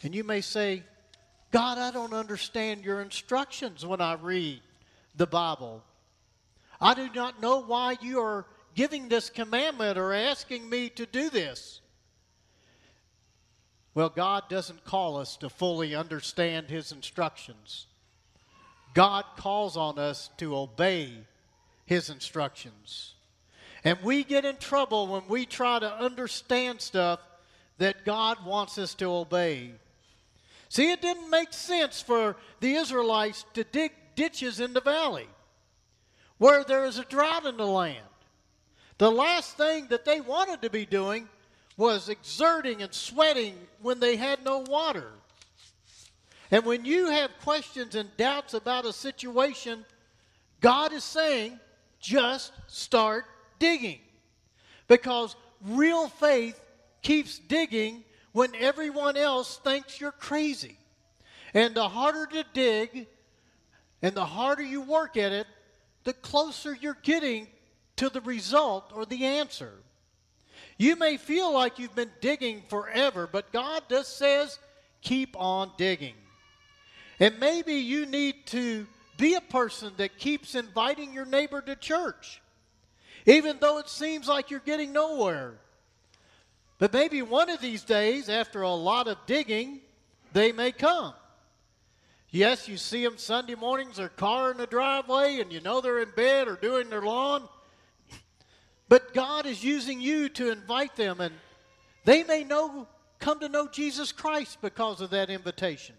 And 0.02 0.14
you 0.14 0.24
may 0.24 0.40
say, 0.40 0.82
God, 1.50 1.78
I 1.78 1.90
don't 1.90 2.12
understand 2.12 2.84
your 2.84 3.00
instructions 3.00 3.86
when 3.86 4.00
I 4.00 4.14
read 4.14 4.60
the 5.16 5.26
Bible. 5.26 5.82
I 6.80 6.94
do 6.94 7.08
not 7.14 7.40
know 7.40 7.60
why 7.60 7.96
you 8.00 8.20
are 8.20 8.46
giving 8.74 9.08
this 9.08 9.30
commandment 9.30 9.98
or 9.98 10.12
asking 10.12 10.68
me 10.68 10.88
to 10.90 11.06
do 11.06 11.30
this. 11.30 11.80
Well, 13.94 14.08
God 14.08 14.44
doesn't 14.48 14.84
call 14.84 15.16
us 15.16 15.36
to 15.38 15.50
fully 15.50 15.96
understand 15.96 16.68
His 16.68 16.92
instructions. 16.92 17.86
God 18.94 19.24
calls 19.36 19.76
on 19.76 19.98
us 19.98 20.30
to 20.36 20.56
obey 20.56 21.12
His 21.86 22.10
instructions. 22.10 23.14
And 23.82 23.98
we 24.02 24.22
get 24.22 24.44
in 24.44 24.56
trouble 24.56 25.08
when 25.08 25.22
we 25.28 25.46
try 25.46 25.80
to 25.80 25.92
understand 25.92 26.80
stuff 26.80 27.20
that 27.78 28.04
God 28.04 28.44
wants 28.44 28.78
us 28.78 28.94
to 28.96 29.06
obey. 29.06 29.72
See, 30.68 30.92
it 30.92 31.00
didn't 31.00 31.30
make 31.30 31.52
sense 31.52 32.00
for 32.00 32.36
the 32.60 32.74
Israelites 32.74 33.44
to 33.54 33.64
dig 33.64 33.92
ditches 34.14 34.60
in 34.60 34.74
the 34.74 34.80
valley 34.80 35.28
where 36.38 36.64
there 36.64 36.84
is 36.84 36.98
a 36.98 37.04
drought 37.04 37.46
in 37.46 37.56
the 37.56 37.66
land. 37.66 38.04
The 38.98 39.10
last 39.10 39.56
thing 39.56 39.86
that 39.88 40.04
they 40.04 40.20
wanted 40.20 40.62
to 40.62 40.70
be 40.70 40.86
doing 40.86 41.28
was 41.76 42.08
exerting 42.08 42.82
and 42.82 42.92
sweating 42.92 43.54
when 43.80 44.00
they 44.00 44.16
had 44.16 44.44
no 44.44 44.58
water. 44.60 45.10
And 46.50 46.64
when 46.64 46.84
you 46.84 47.10
have 47.10 47.30
questions 47.42 47.94
and 47.94 48.08
doubts 48.16 48.54
about 48.54 48.86
a 48.86 48.92
situation, 48.92 49.84
God 50.60 50.92
is 50.92 51.04
saying, 51.04 51.60
just 52.00 52.52
start 52.66 53.24
digging. 53.58 54.00
Because 54.88 55.36
real 55.64 56.08
faith 56.08 56.60
keeps 57.02 57.38
digging 57.38 58.02
when 58.32 58.54
everyone 58.56 59.16
else 59.16 59.58
thinks 59.58 60.00
you're 60.00 60.10
crazy. 60.10 60.76
And 61.54 61.74
the 61.74 61.88
harder 61.88 62.26
to 62.26 62.44
dig 62.52 63.06
and 64.02 64.14
the 64.14 64.24
harder 64.24 64.62
you 64.62 64.80
work 64.80 65.16
at 65.16 65.32
it, 65.32 65.46
the 66.08 66.14
closer 66.14 66.74
you're 66.80 66.96
getting 67.02 67.46
to 67.96 68.08
the 68.08 68.22
result 68.22 68.92
or 68.94 69.04
the 69.04 69.26
answer. 69.26 69.74
You 70.78 70.96
may 70.96 71.18
feel 71.18 71.52
like 71.52 71.78
you've 71.78 71.94
been 71.94 72.10
digging 72.22 72.62
forever, 72.70 73.28
but 73.30 73.52
God 73.52 73.82
just 73.90 74.16
says, 74.16 74.58
keep 75.02 75.38
on 75.38 75.70
digging. 75.76 76.14
And 77.20 77.38
maybe 77.38 77.74
you 77.74 78.06
need 78.06 78.46
to 78.46 78.86
be 79.18 79.34
a 79.34 79.42
person 79.42 79.92
that 79.98 80.16
keeps 80.16 80.54
inviting 80.54 81.12
your 81.12 81.26
neighbor 81.26 81.60
to 81.60 81.76
church, 81.76 82.40
even 83.26 83.58
though 83.60 83.76
it 83.76 83.90
seems 83.90 84.28
like 84.28 84.50
you're 84.50 84.60
getting 84.60 84.94
nowhere. 84.94 85.58
But 86.78 86.94
maybe 86.94 87.20
one 87.20 87.50
of 87.50 87.60
these 87.60 87.82
days, 87.82 88.30
after 88.30 88.62
a 88.62 88.72
lot 88.72 89.08
of 89.08 89.18
digging, 89.26 89.80
they 90.32 90.52
may 90.52 90.72
come. 90.72 91.12
Yes, 92.30 92.68
you 92.68 92.76
see 92.76 93.02
them 93.02 93.16
Sunday 93.16 93.54
mornings, 93.54 93.96
their 93.96 94.10
car 94.10 94.50
in 94.50 94.58
the 94.58 94.66
driveway, 94.66 95.40
and 95.40 95.50
you 95.50 95.60
know 95.60 95.80
they're 95.80 96.00
in 96.00 96.10
bed 96.14 96.46
or 96.46 96.56
doing 96.56 96.90
their 96.90 97.00
lawn. 97.00 97.48
But 98.88 99.14
God 99.14 99.46
is 99.46 99.64
using 99.64 100.00
you 100.00 100.28
to 100.30 100.50
invite 100.50 100.94
them, 100.96 101.20
and 101.20 101.34
they 102.04 102.24
may 102.24 102.44
know, 102.44 102.86
come 103.18 103.40
to 103.40 103.48
know 103.48 103.66
Jesus 103.66 104.12
Christ 104.12 104.58
because 104.60 105.00
of 105.00 105.10
that 105.10 105.30
invitation. 105.30 105.94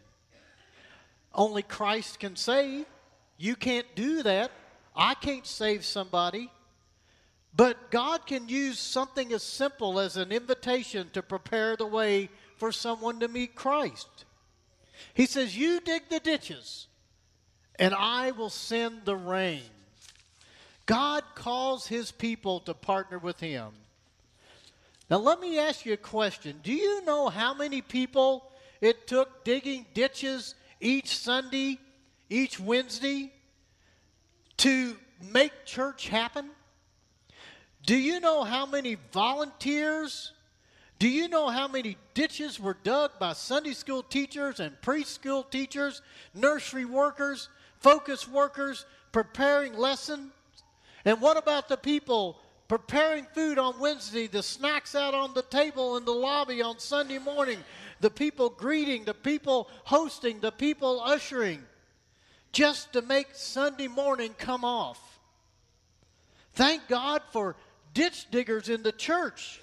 Only 1.33 1.63
Christ 1.63 2.19
can 2.19 2.35
save. 2.35 2.85
You 3.37 3.55
can't 3.55 3.87
do 3.95 4.21
that. 4.23 4.51
I 4.95 5.15
can't 5.15 5.47
save 5.47 5.83
somebody. 5.83 6.51
But 7.55 7.89
God 7.89 8.27
can 8.27 8.47
use 8.49 8.77
something 8.77 9.33
as 9.33 9.41
simple 9.41 9.99
as 9.99 10.15
an 10.15 10.31
invitation 10.31 11.09
to 11.13 11.23
prepare 11.23 11.75
the 11.75 11.87
way 11.87 12.29
for 12.57 12.71
someone 12.71 13.19
to 13.21 13.27
meet 13.27 13.55
Christ. 13.55 14.25
He 15.13 15.25
says, 15.25 15.57
You 15.57 15.79
dig 15.81 16.09
the 16.09 16.19
ditches, 16.19 16.87
and 17.77 17.93
I 17.93 18.31
will 18.31 18.49
send 18.49 19.05
the 19.05 19.15
rain. 19.15 19.63
God 20.85 21.23
calls 21.35 21.87
his 21.87 22.11
people 22.11 22.61
to 22.61 22.73
partner 22.73 23.19
with 23.19 23.39
him. 23.39 23.71
Now, 25.09 25.17
let 25.17 25.39
me 25.39 25.59
ask 25.59 25.85
you 25.85 25.93
a 25.93 25.97
question. 25.97 26.59
Do 26.63 26.73
you 26.73 27.03
know 27.03 27.29
how 27.29 27.53
many 27.53 27.81
people 27.81 28.51
it 28.81 29.07
took 29.07 29.43
digging 29.43 29.85
ditches 29.93 30.55
each 30.79 31.17
Sunday, 31.17 31.79
each 32.29 32.59
Wednesday 32.59 33.31
to 34.57 34.95
make 35.31 35.65
church 35.65 36.07
happen? 36.09 36.49
Do 37.85 37.95
you 37.95 38.19
know 38.19 38.43
how 38.43 38.65
many 38.65 38.97
volunteers? 39.11 40.31
Do 40.99 41.07
you 41.07 41.29
know 41.29 41.47
how 41.47 41.69
many 41.69 41.95
ditches 42.13 42.59
were 42.59 42.75
dug 42.83 43.11
by 43.19 43.31
Sunday 43.31 43.71
school 43.71 44.03
teachers 44.03 44.59
and 44.59 44.79
preschool 44.81 45.49
teachers, 45.49 46.01
nursery 46.33 46.83
workers, 46.83 47.47
focus 47.79 48.27
workers, 48.27 48.85
preparing 49.13 49.77
lessons? 49.77 50.33
And 51.05 51.21
what 51.21 51.37
about 51.37 51.69
the 51.69 51.77
people 51.77 52.37
preparing 52.67 53.25
food 53.33 53.57
on 53.57 53.79
Wednesday, 53.79 54.27
the 54.27 54.43
snacks 54.43 54.93
out 54.93 55.13
on 55.13 55.33
the 55.33 55.41
table 55.43 55.95
in 55.95 56.03
the 56.03 56.11
lobby 56.11 56.61
on 56.61 56.77
Sunday 56.79 57.17
morning, 57.17 57.59
the 58.01 58.11
people 58.11 58.49
greeting, 58.49 59.05
the 59.05 59.13
people 59.13 59.69
hosting, 59.85 60.41
the 60.41 60.51
people 60.51 60.99
ushering, 60.99 61.63
just 62.51 62.91
to 62.91 63.01
make 63.01 63.27
Sunday 63.31 63.87
morning 63.87 64.35
come 64.37 64.65
off? 64.65 65.19
Thank 66.55 66.89
God 66.89 67.21
for 67.31 67.55
ditch 67.93 68.29
diggers 68.29 68.67
in 68.67 68.83
the 68.83 68.91
church 68.91 69.61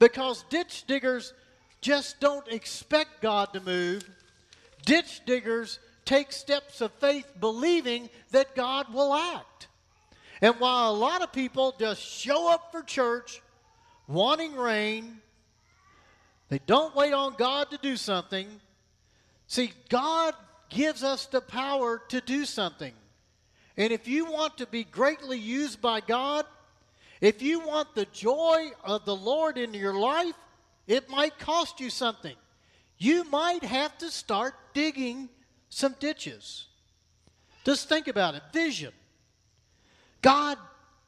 because 0.00 0.44
ditch 0.48 0.84
diggers 0.88 1.32
just 1.80 2.18
don't 2.18 2.48
expect 2.48 3.20
God 3.20 3.52
to 3.52 3.60
move. 3.60 4.02
Ditch 4.84 5.20
diggers 5.24 5.78
take 6.04 6.32
steps 6.32 6.80
of 6.80 6.90
faith 6.94 7.30
believing 7.38 8.10
that 8.32 8.56
God 8.56 8.92
will 8.92 9.14
act. 9.14 9.68
And 10.40 10.56
while 10.56 10.90
a 10.90 10.96
lot 10.96 11.22
of 11.22 11.32
people 11.32 11.74
just 11.78 12.00
show 12.00 12.50
up 12.50 12.72
for 12.72 12.82
church 12.82 13.42
wanting 14.08 14.56
rain, 14.56 15.18
they 16.48 16.60
don't 16.66 16.96
wait 16.96 17.12
on 17.12 17.34
God 17.38 17.70
to 17.70 17.78
do 17.78 17.96
something. 17.96 18.48
See, 19.46 19.72
God 19.88 20.34
gives 20.70 21.04
us 21.04 21.26
the 21.26 21.40
power 21.40 22.00
to 22.08 22.20
do 22.20 22.44
something. 22.44 22.94
And 23.76 23.92
if 23.92 24.08
you 24.08 24.24
want 24.24 24.58
to 24.58 24.66
be 24.66 24.84
greatly 24.84 25.38
used 25.38 25.80
by 25.80 26.00
God, 26.00 26.46
if 27.20 27.42
you 27.42 27.60
want 27.60 27.94
the 27.94 28.06
joy 28.06 28.70
of 28.84 29.04
the 29.04 29.14
Lord 29.14 29.58
in 29.58 29.74
your 29.74 29.94
life, 29.94 30.34
it 30.86 31.08
might 31.10 31.38
cost 31.38 31.80
you 31.80 31.90
something. 31.90 32.36
You 32.98 33.24
might 33.24 33.62
have 33.62 33.96
to 33.98 34.10
start 34.10 34.54
digging 34.74 35.28
some 35.68 35.94
ditches. 36.00 36.66
Just 37.64 37.88
think 37.88 38.08
about 38.08 38.34
it 38.34 38.42
vision. 38.52 38.92
God 40.22 40.58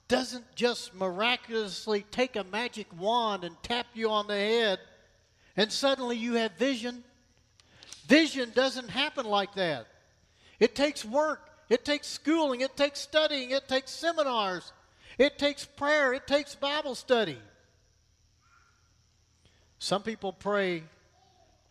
doesn't 0.09 0.55
just 0.55 0.95
miraculously 0.95 2.05
take 2.11 2.37
a 2.37 2.45
magic 2.45 2.87
wand 2.99 3.45
and 3.45 3.61
tap 3.63 3.87
you 3.95 4.11
on 4.11 4.27
the 4.27 4.35
head 4.35 4.79
and 5.57 5.71
suddenly 5.71 6.17
you 6.17 6.35
have 6.35 6.53
vision. 6.53 7.05
Vision 8.07 8.51
doesn't 8.55 8.89
happen 8.89 9.27
like 9.27 9.55
that. 9.55 9.87
It 10.59 10.75
takes 10.75 11.05
work, 11.05 11.51
it 11.69 11.85
takes 11.85 12.07
schooling, 12.07 12.61
it 12.61 12.77
takes 12.77 13.01
studying, 13.01 13.51
it 13.51 13.69
takes 13.69 13.91
seminars, 13.91 14.73
it 15.23 15.39
takes 15.39 15.65
prayer, 15.65 16.13
it 16.13 16.27
takes 16.27 16.55
Bible 16.55 16.95
study. 16.95 17.39
Some 19.79 20.03
people 20.03 20.33
pray, 20.33 20.83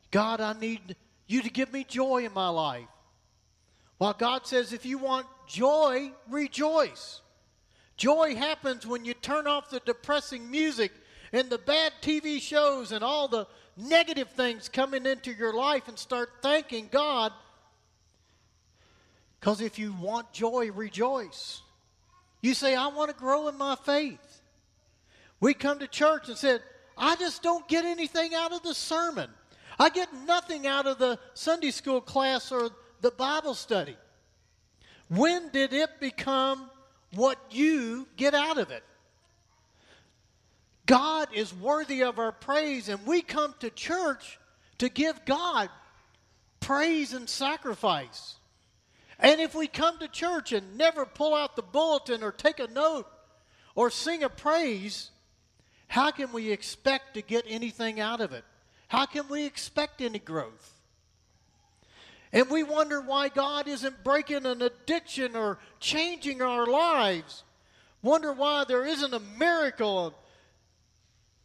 God, 0.10 0.42
I 0.42 0.54
need 0.54 0.96
you 1.28 1.42
to 1.42 1.50
give 1.50 1.72
me 1.72 1.84
joy 1.84 2.26
in 2.26 2.34
my 2.34 2.50
life. 2.50 2.88
While 3.98 4.14
God 4.14 4.48
says, 4.48 4.74
if 4.74 4.86
you 4.86 4.98
want 4.98 5.28
joy, 5.48 6.12
rejoice. 6.30 7.22
Joy 7.98 8.36
happens 8.36 8.88
when 8.88 9.06
you 9.06 9.14
turn 9.14 9.48
off 9.48 9.70
the 9.70 9.82
depressing 9.82 10.50
music 10.50 10.92
and 11.34 11.50
the 11.50 11.58
bad 11.58 11.92
TV 12.02 12.42
shows 12.42 12.92
and 12.92 13.04
all 13.04 13.28
the 13.28 13.48
negative 13.78 14.30
things 14.32 14.70
coming 14.70 15.06
into 15.06 15.32
your 15.32 15.54
life 15.54 15.88
and 15.88 16.00
start 16.00 16.30
thanking 16.42 16.90
God. 16.92 17.32
Because 19.40 19.62
if 19.62 19.78
you 19.78 19.94
want 19.94 20.32
joy, 20.32 20.72
rejoice. 20.72 21.62
You 22.42 22.54
say, 22.54 22.76
I 22.76 22.88
want 22.88 23.10
to 23.10 23.16
grow 23.16 23.48
in 23.48 23.58
my 23.58 23.76
faith. 23.76 24.42
We 25.40 25.54
come 25.54 25.80
to 25.80 25.88
church 25.88 26.28
and 26.28 26.38
said, 26.38 26.62
I 26.98 27.16
just 27.16 27.42
don't 27.42 27.68
get 27.68 27.86
anything 27.86 28.34
out 28.34 28.52
of 28.52 28.64
the 28.64 28.74
sermon. 28.74 29.30
I 29.80 29.90
get 29.90 30.10
nothing 30.26 30.68
out 30.68 30.86
of 30.86 30.98
the 30.98 31.18
Sunday 31.34 31.72
school 31.72 32.02
class 32.02 32.52
or 32.52 32.70
the 33.02 33.12
Bible 33.12 33.54
study. 33.54 33.96
When 35.08 35.50
did 35.50 35.74
it 35.74 36.00
become 36.00 36.70
what 37.14 37.38
you 37.50 38.08
get 38.18 38.34
out 38.34 38.58
of 38.58 38.72
it? 38.72 38.84
God 40.86 41.30
is 41.34 41.54
worthy 41.54 42.04
of 42.04 42.20
our 42.20 42.32
praise, 42.32 42.90
and 42.90 43.06
we 43.06 43.22
come 43.22 43.56
to 43.60 43.70
church 43.70 44.40
to 44.80 44.90
give 44.90 45.26
God 45.26 45.70
praise 46.60 47.14
and 47.14 47.30
sacrifice. 47.30 48.36
And 49.22 49.40
if 49.40 49.56
we 49.56 49.68
come 49.68 50.00
to 50.00 50.08
church 50.08 50.52
and 50.52 50.78
never 50.78 51.06
pull 51.06 51.34
out 51.34 51.56
the 51.56 51.62
bulletin 51.62 52.24
or 52.24 52.32
take 52.32 52.60
a 52.60 52.68
note 52.68 53.08
or 53.76 53.90
sing 53.90 54.24
a 54.24 54.30
praise, 54.30 55.12
how 55.88 56.12
can 56.12 56.34
we 56.34 56.52
expect 56.52 57.14
to 57.14 57.22
get 57.22 57.46
anything 57.48 58.00
out 58.00 58.20
of 58.20 58.34
it? 58.34 58.44
How 58.88 59.06
can 59.06 59.30
we 59.30 59.46
expect 59.46 60.02
any 60.02 60.20
growth? 60.20 60.80
And 62.34 62.50
we 62.50 62.64
wonder 62.64 63.00
why 63.00 63.30
God 63.30 63.68
isn't 63.68 64.04
breaking 64.04 64.46
an 64.46 64.62
addiction 64.62 65.36
or 65.36 65.60
changing 65.80 66.42
our 66.42 66.66
lives. 66.66 67.44
Wonder 68.02 68.34
why 68.34 68.64
there 68.68 68.86
isn't 68.86 69.14
a 69.14 69.22
miracle 69.38 70.16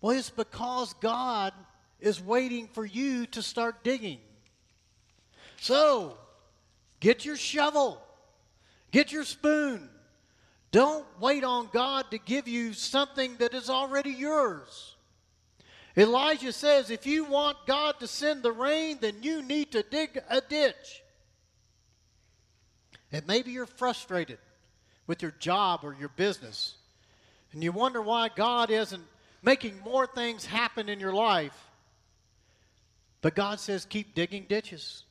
well, 0.01 0.17
it's 0.17 0.31
because 0.31 0.95
God 0.95 1.53
is 1.99 2.21
waiting 2.21 2.69
for 2.69 2.85
you 2.85 3.27
to 3.27 3.43
start 3.43 3.83
digging. 3.83 4.21
So, 5.59 6.19
get 7.01 7.25
your 7.25 7.37
shovel, 7.37 8.03
get 8.91 9.13
your 9.13 9.25
spoon. 9.25 9.89
Don't 10.73 11.07
wait 11.21 11.45
on 11.45 11.69
God 11.73 12.11
to 12.11 12.19
give 12.19 12.49
you 12.49 12.73
something 12.73 13.37
that 13.37 13.55
is 13.55 13.71
already 13.71 14.11
yours. 14.11 14.97
Elijah 15.97 16.53
says, 16.53 16.91
if 16.91 17.07
you 17.07 17.25
want 17.25 17.57
God 17.67 17.99
to 18.01 18.07
send 18.07 18.43
the 18.43 18.53
rain, 18.53 18.99
then 19.01 19.23
you 19.23 19.41
need 19.41 19.73
to 19.73 19.83
dig 19.83 20.21
a 20.29 20.43
ditch. 20.43 21.03
And 23.13 23.27
maybe 23.27 23.53
you're 23.53 23.65
frustrated 23.65 24.39
with 25.07 25.23
your 25.23 25.31
job 25.39 25.81
or 25.83 25.97
your 25.99 26.11
business, 26.11 26.75
and 27.53 27.63
you 27.63 27.73
wonder 27.73 28.03
why 28.03 28.29
God 28.29 28.71
isn't 28.71 29.05
making 29.43 29.81
more 29.85 30.07
things 30.07 30.45
happen 30.45 30.89
in 30.89 31.01
your 31.01 31.15
life. 31.15 31.57
But 33.23 33.35
God 33.35 33.61
says, 33.61 33.87
keep 33.87 34.15
digging 34.15 34.45
ditches. 34.49 35.05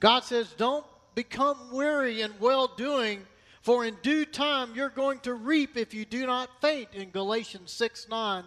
God 0.00 0.24
says, 0.24 0.54
don't 0.56 0.86
become 1.18 1.58
weary 1.72 2.20
in 2.20 2.32
well 2.38 2.68
doing, 2.68 3.26
for 3.62 3.84
in 3.84 3.96
due 4.02 4.24
time 4.24 4.70
you're 4.76 4.88
going 4.88 5.18
to 5.18 5.34
reap 5.34 5.76
if 5.76 5.92
you 5.92 6.04
do 6.04 6.24
not 6.24 6.48
faint, 6.60 6.88
in 6.94 7.10
Galatians 7.10 7.72
6 7.72 8.06
9. 8.08 8.44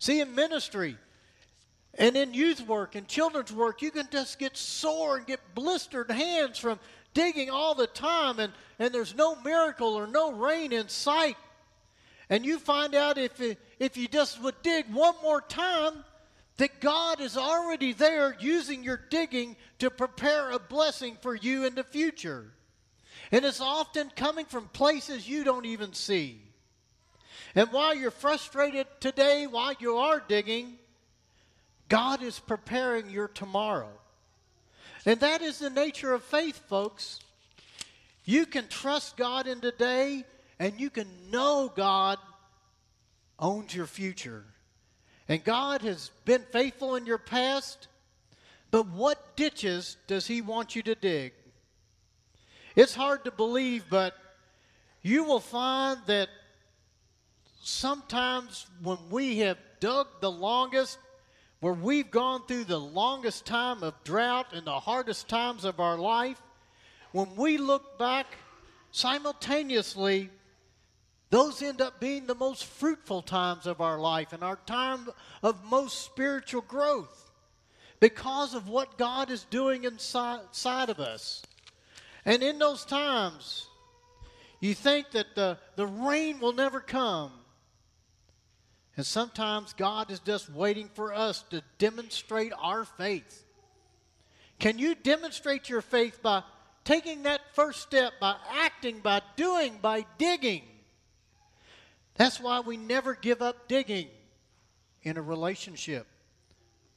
See, 0.00 0.18
in 0.18 0.34
ministry 0.34 0.96
and 1.96 2.16
in 2.16 2.34
youth 2.34 2.66
work 2.66 2.96
and 2.96 3.06
children's 3.06 3.52
work, 3.52 3.82
you 3.82 3.92
can 3.92 4.08
just 4.10 4.40
get 4.40 4.56
sore 4.56 5.18
and 5.18 5.24
get 5.24 5.38
blistered 5.54 6.10
hands 6.10 6.58
from 6.58 6.80
digging 7.14 7.50
all 7.50 7.76
the 7.76 7.86
time, 7.86 8.40
and, 8.40 8.52
and 8.80 8.92
there's 8.92 9.14
no 9.14 9.36
miracle 9.42 9.94
or 9.94 10.08
no 10.08 10.32
rain 10.32 10.72
in 10.72 10.88
sight. 10.88 11.36
And 12.30 12.44
you 12.44 12.58
find 12.58 12.96
out 12.96 13.16
if, 13.16 13.40
if 13.78 13.96
you 13.96 14.08
just 14.08 14.42
would 14.42 14.60
dig 14.62 14.92
one 14.92 15.14
more 15.22 15.40
time, 15.40 16.02
that 16.58 16.80
God 16.80 17.20
is 17.20 17.36
already 17.36 17.92
there 17.92 18.36
using 18.38 18.84
your 18.84 19.00
digging 19.10 19.56
to 19.78 19.90
prepare 19.90 20.50
a 20.50 20.58
blessing 20.58 21.16
for 21.20 21.34
you 21.34 21.64
in 21.64 21.74
the 21.74 21.84
future. 21.84 22.52
And 23.30 23.44
it's 23.44 23.60
often 23.60 24.10
coming 24.14 24.44
from 24.44 24.68
places 24.68 25.28
you 25.28 25.44
don't 25.44 25.66
even 25.66 25.94
see. 25.94 26.40
And 27.54 27.70
while 27.72 27.94
you're 27.94 28.10
frustrated 28.10 28.86
today, 29.00 29.46
while 29.46 29.74
you 29.78 29.96
are 29.96 30.22
digging, 30.26 30.78
God 31.88 32.22
is 32.22 32.38
preparing 32.38 33.10
your 33.10 33.28
tomorrow. 33.28 33.90
And 35.04 35.20
that 35.20 35.42
is 35.42 35.58
the 35.58 35.70
nature 35.70 36.12
of 36.12 36.22
faith, 36.22 36.56
folks. 36.68 37.20
You 38.24 38.46
can 38.46 38.68
trust 38.68 39.16
God 39.16 39.46
in 39.46 39.60
today 39.60 40.24
and 40.58 40.80
you 40.80 40.90
can 40.90 41.08
know 41.30 41.72
God 41.74 42.18
owns 43.38 43.74
your 43.74 43.86
future. 43.86 44.44
And 45.28 45.42
God 45.44 45.82
has 45.82 46.10
been 46.24 46.42
faithful 46.50 46.96
in 46.96 47.06
your 47.06 47.18
past, 47.18 47.88
but 48.70 48.86
what 48.88 49.36
ditches 49.36 49.96
does 50.06 50.26
He 50.26 50.40
want 50.40 50.74
you 50.74 50.82
to 50.82 50.94
dig? 50.94 51.32
It's 52.74 52.94
hard 52.94 53.24
to 53.24 53.30
believe, 53.30 53.84
but 53.90 54.14
you 55.02 55.24
will 55.24 55.40
find 55.40 55.98
that 56.06 56.28
sometimes 57.62 58.66
when 58.82 58.98
we 59.10 59.38
have 59.38 59.58
dug 59.80 60.06
the 60.20 60.30
longest, 60.30 60.98
where 61.60 61.72
we've 61.72 62.10
gone 62.10 62.42
through 62.46 62.64
the 62.64 62.78
longest 62.78 63.44
time 63.46 63.82
of 63.82 63.94
drought 64.04 64.46
and 64.52 64.66
the 64.66 64.80
hardest 64.80 65.28
times 65.28 65.64
of 65.64 65.80
our 65.80 65.96
life, 65.96 66.40
when 67.12 67.36
we 67.36 67.58
look 67.58 67.98
back 67.98 68.26
simultaneously, 68.90 70.30
those 71.32 71.62
end 71.62 71.80
up 71.80 71.98
being 71.98 72.26
the 72.26 72.34
most 72.34 72.66
fruitful 72.66 73.22
times 73.22 73.66
of 73.66 73.80
our 73.80 73.98
life 73.98 74.34
and 74.34 74.44
our 74.44 74.58
time 74.66 75.08
of 75.42 75.64
most 75.64 76.04
spiritual 76.04 76.60
growth 76.60 77.30
because 78.00 78.52
of 78.52 78.68
what 78.68 78.98
God 78.98 79.30
is 79.30 79.44
doing 79.44 79.84
inside 79.84 80.90
of 80.90 81.00
us. 81.00 81.42
And 82.26 82.42
in 82.42 82.58
those 82.58 82.84
times, 82.84 83.66
you 84.60 84.74
think 84.74 85.12
that 85.12 85.34
the, 85.34 85.56
the 85.74 85.86
rain 85.86 86.38
will 86.38 86.52
never 86.52 86.80
come. 86.80 87.32
And 88.98 89.06
sometimes 89.06 89.72
God 89.72 90.10
is 90.10 90.20
just 90.20 90.50
waiting 90.50 90.90
for 90.92 91.14
us 91.14 91.44
to 91.48 91.62
demonstrate 91.78 92.52
our 92.60 92.84
faith. 92.84 93.42
Can 94.58 94.78
you 94.78 94.94
demonstrate 94.94 95.70
your 95.70 95.80
faith 95.80 96.20
by 96.22 96.42
taking 96.84 97.22
that 97.22 97.40
first 97.54 97.80
step, 97.80 98.12
by 98.20 98.36
acting, 98.50 98.98
by 98.98 99.22
doing, 99.36 99.78
by 99.80 100.04
digging? 100.18 100.64
That's 102.14 102.40
why 102.40 102.60
we 102.60 102.76
never 102.76 103.14
give 103.14 103.42
up 103.42 103.68
digging 103.68 104.08
in 105.02 105.16
a 105.16 105.22
relationship. 105.22 106.06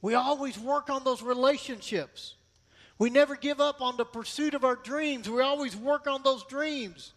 We 0.02 0.14
always 0.14 0.58
work 0.58 0.90
on 0.90 1.04
those 1.04 1.22
relationships. 1.22 2.34
We 2.98 3.10
never 3.10 3.36
give 3.36 3.60
up 3.60 3.80
on 3.80 3.96
the 3.96 4.04
pursuit 4.04 4.54
of 4.54 4.64
our 4.64 4.76
dreams. 4.76 5.28
We 5.28 5.42
always 5.42 5.76
work 5.76 6.06
on 6.06 6.22
those 6.22 6.44
dreams. 6.44 7.12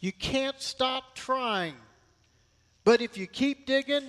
You 0.00 0.12
can't 0.12 0.60
stop 0.60 1.14
trying. 1.14 1.74
But 2.84 3.02
if 3.02 3.18
you 3.18 3.26
keep 3.26 3.66
digging, 3.66 4.04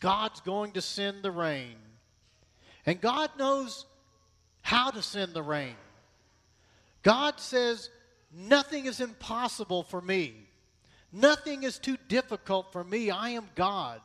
God's 0.00 0.40
going 0.40 0.72
to 0.72 0.82
send 0.82 1.22
the 1.22 1.30
rain. 1.30 1.76
And 2.86 3.00
God 3.00 3.30
knows 3.38 3.86
how 4.62 4.90
to 4.90 5.02
send 5.02 5.34
the 5.34 5.42
rain. 5.42 5.76
God 7.02 7.38
says, 7.38 7.90
Nothing 8.36 8.86
is 8.86 9.00
impossible 9.00 9.84
for 9.84 10.00
me. 10.00 10.43
Nothing 11.14 11.62
is 11.62 11.78
too 11.78 11.96
difficult 12.08 12.72
for 12.72 12.82
me. 12.82 13.08
I 13.08 13.30
am 13.30 13.48
God. 13.54 14.00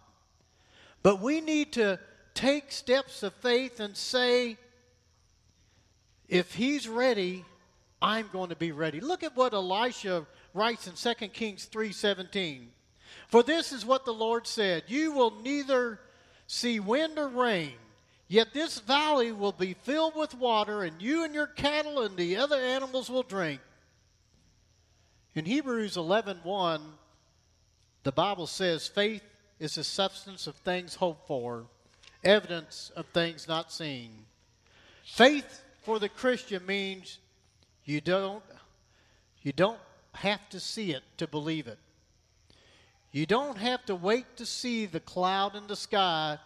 But 1.02 1.22
we 1.22 1.42
need 1.42 1.74
to 1.74 2.00
take 2.36 2.72
steps 2.72 3.24
of 3.24 3.34
faith 3.34 3.80
and 3.80 3.98
say, 3.98 4.58
if 6.28 6.54
he's 6.54 6.88
ready, 6.88 7.44
I'm 8.00 8.30
going 8.32 8.50
to 8.50 8.56
be 8.56 8.72
ready. 8.72 9.00
Look 9.00 9.24
at 9.24 9.36
what 9.36 9.54
Elisha 9.54 10.28
writes 10.54 10.88
in 10.88 10.94
2 10.94 11.30
Kings 11.30 11.68
3:17. 11.72 12.68
For 13.28 13.42
this 13.42 13.72
is 13.72 13.84
what 13.84 14.06
the 14.06 14.14
Lord 14.14 14.46
said, 14.46 14.84
you 14.88 15.12
will 15.12 15.42
neither 15.42 16.00
see 16.46 16.80
wind 16.80 17.18
or 17.18 17.28
rain, 17.28 17.74
yet 18.28 18.54
this 18.54 18.80
valley 18.80 19.32
will 19.32 19.52
be 19.52 19.74
filled 19.74 20.16
with 20.16 20.36
water 20.36 20.84
and 20.84 21.02
you 21.02 21.24
and 21.24 21.34
your 21.34 21.48
cattle 21.48 22.04
and 22.04 22.16
the 22.16 22.38
other 22.38 22.58
animals 22.58 23.10
will 23.10 23.24
drink. 23.24 23.62
In 25.34 25.46
Hebrews 25.46 25.96
11:1, 25.96 26.82
the 28.04 28.12
Bible 28.12 28.48
says 28.48 28.88
faith 28.88 29.24
is 29.60 29.76
the 29.76 29.84
substance 29.84 30.48
of 30.48 30.56
things 30.56 30.96
hoped 30.96 31.28
for, 31.28 31.66
evidence 32.24 32.92
of 32.96 33.06
things 33.08 33.48
not 33.48 33.72
seen. 33.72 34.12
Faith 35.06 35.62
for 35.84 36.00
the 36.00 36.10
Christian 36.10 36.66
means 36.66 37.20
you 37.86 38.02
don't 38.02 38.44
you 39.42 39.54
don't 39.54 39.80
have 40.14 40.48
to 40.50 40.60
see 40.60 40.92
it 40.92 41.04
to 41.18 41.28
believe 41.28 41.68
it. 41.68 41.80
You 43.12 43.26
don't 43.26 43.58
have 43.58 43.86
to 43.86 43.96
wait 43.96 44.38
to 44.38 44.46
see 44.46 44.86
the 44.86 45.00
cloud 45.00 45.56
in 45.56 45.68
the 45.68 45.76
sky 45.76 46.38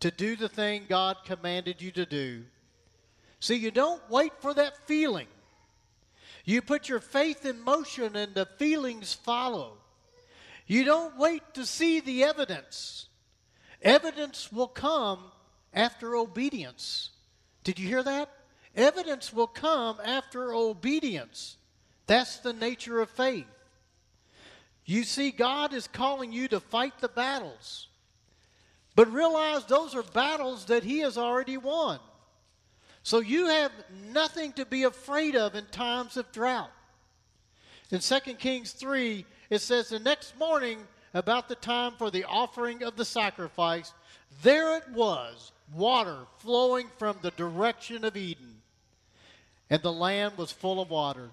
to 0.00 0.10
do 0.10 0.36
the 0.36 0.48
thing 0.48 0.86
God 0.88 1.18
commanded 1.24 1.80
you 1.82 1.90
to 1.92 2.06
do. 2.06 2.44
See, 3.40 3.56
you 3.56 3.70
don't 3.70 4.02
wait 4.10 4.32
for 4.40 4.54
that 4.54 4.86
feeling. 4.86 5.28
You 6.44 6.62
put 6.62 6.88
your 6.88 7.00
faith 7.00 7.44
in 7.44 7.60
motion 7.60 8.16
and 8.16 8.34
the 8.34 8.46
feelings 8.58 9.12
follow. 9.12 9.74
You 10.68 10.84
don't 10.84 11.18
wait 11.18 11.42
to 11.54 11.64
see 11.64 12.00
the 12.00 12.24
evidence. 12.24 13.08
Evidence 13.80 14.52
will 14.52 14.68
come 14.68 15.18
after 15.72 16.14
obedience. 16.14 17.10
Did 17.64 17.78
you 17.78 17.88
hear 17.88 18.02
that? 18.02 18.28
Evidence 18.76 19.32
will 19.32 19.46
come 19.46 19.98
after 20.04 20.52
obedience. 20.52 21.56
That's 22.06 22.38
the 22.38 22.52
nature 22.52 23.00
of 23.00 23.08
faith. 23.10 23.46
You 24.84 25.04
see, 25.04 25.30
God 25.30 25.72
is 25.72 25.88
calling 25.88 26.32
you 26.32 26.48
to 26.48 26.60
fight 26.60 26.98
the 27.00 27.08
battles. 27.08 27.88
But 28.94 29.12
realize 29.12 29.64
those 29.64 29.94
are 29.94 30.02
battles 30.02 30.66
that 30.66 30.84
He 30.84 30.98
has 30.98 31.16
already 31.16 31.56
won. 31.56 31.98
So 33.02 33.20
you 33.20 33.46
have 33.46 33.72
nothing 34.12 34.52
to 34.54 34.66
be 34.66 34.82
afraid 34.82 35.34
of 35.34 35.54
in 35.54 35.64
times 35.66 36.18
of 36.18 36.30
drought. 36.30 36.70
In 37.90 38.00
2 38.00 38.18
Kings 38.34 38.72
3, 38.72 39.24
it 39.50 39.60
says, 39.60 39.88
The 39.88 39.98
next 39.98 40.38
morning, 40.38 40.78
about 41.14 41.48
the 41.48 41.54
time 41.54 41.92
for 41.98 42.10
the 42.10 42.24
offering 42.24 42.82
of 42.82 42.96
the 42.96 43.04
sacrifice, 43.04 43.92
there 44.42 44.76
it 44.76 44.88
was, 44.90 45.52
water 45.74 46.26
flowing 46.38 46.88
from 46.98 47.16
the 47.22 47.30
direction 47.32 48.04
of 48.04 48.16
Edom, 48.16 48.62
and 49.70 49.82
the 49.82 49.92
land 49.92 50.36
was 50.36 50.52
full 50.52 50.80
of 50.80 50.90
water. 50.90 51.30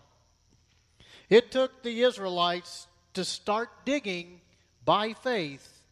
It 1.30 1.51
took 1.51 1.84
the 1.84 2.04
Israelites 2.04 2.88
to 3.13 3.25
start 3.25 3.69
digging 3.86 4.41
by 4.84 5.13
faith. 5.13 5.84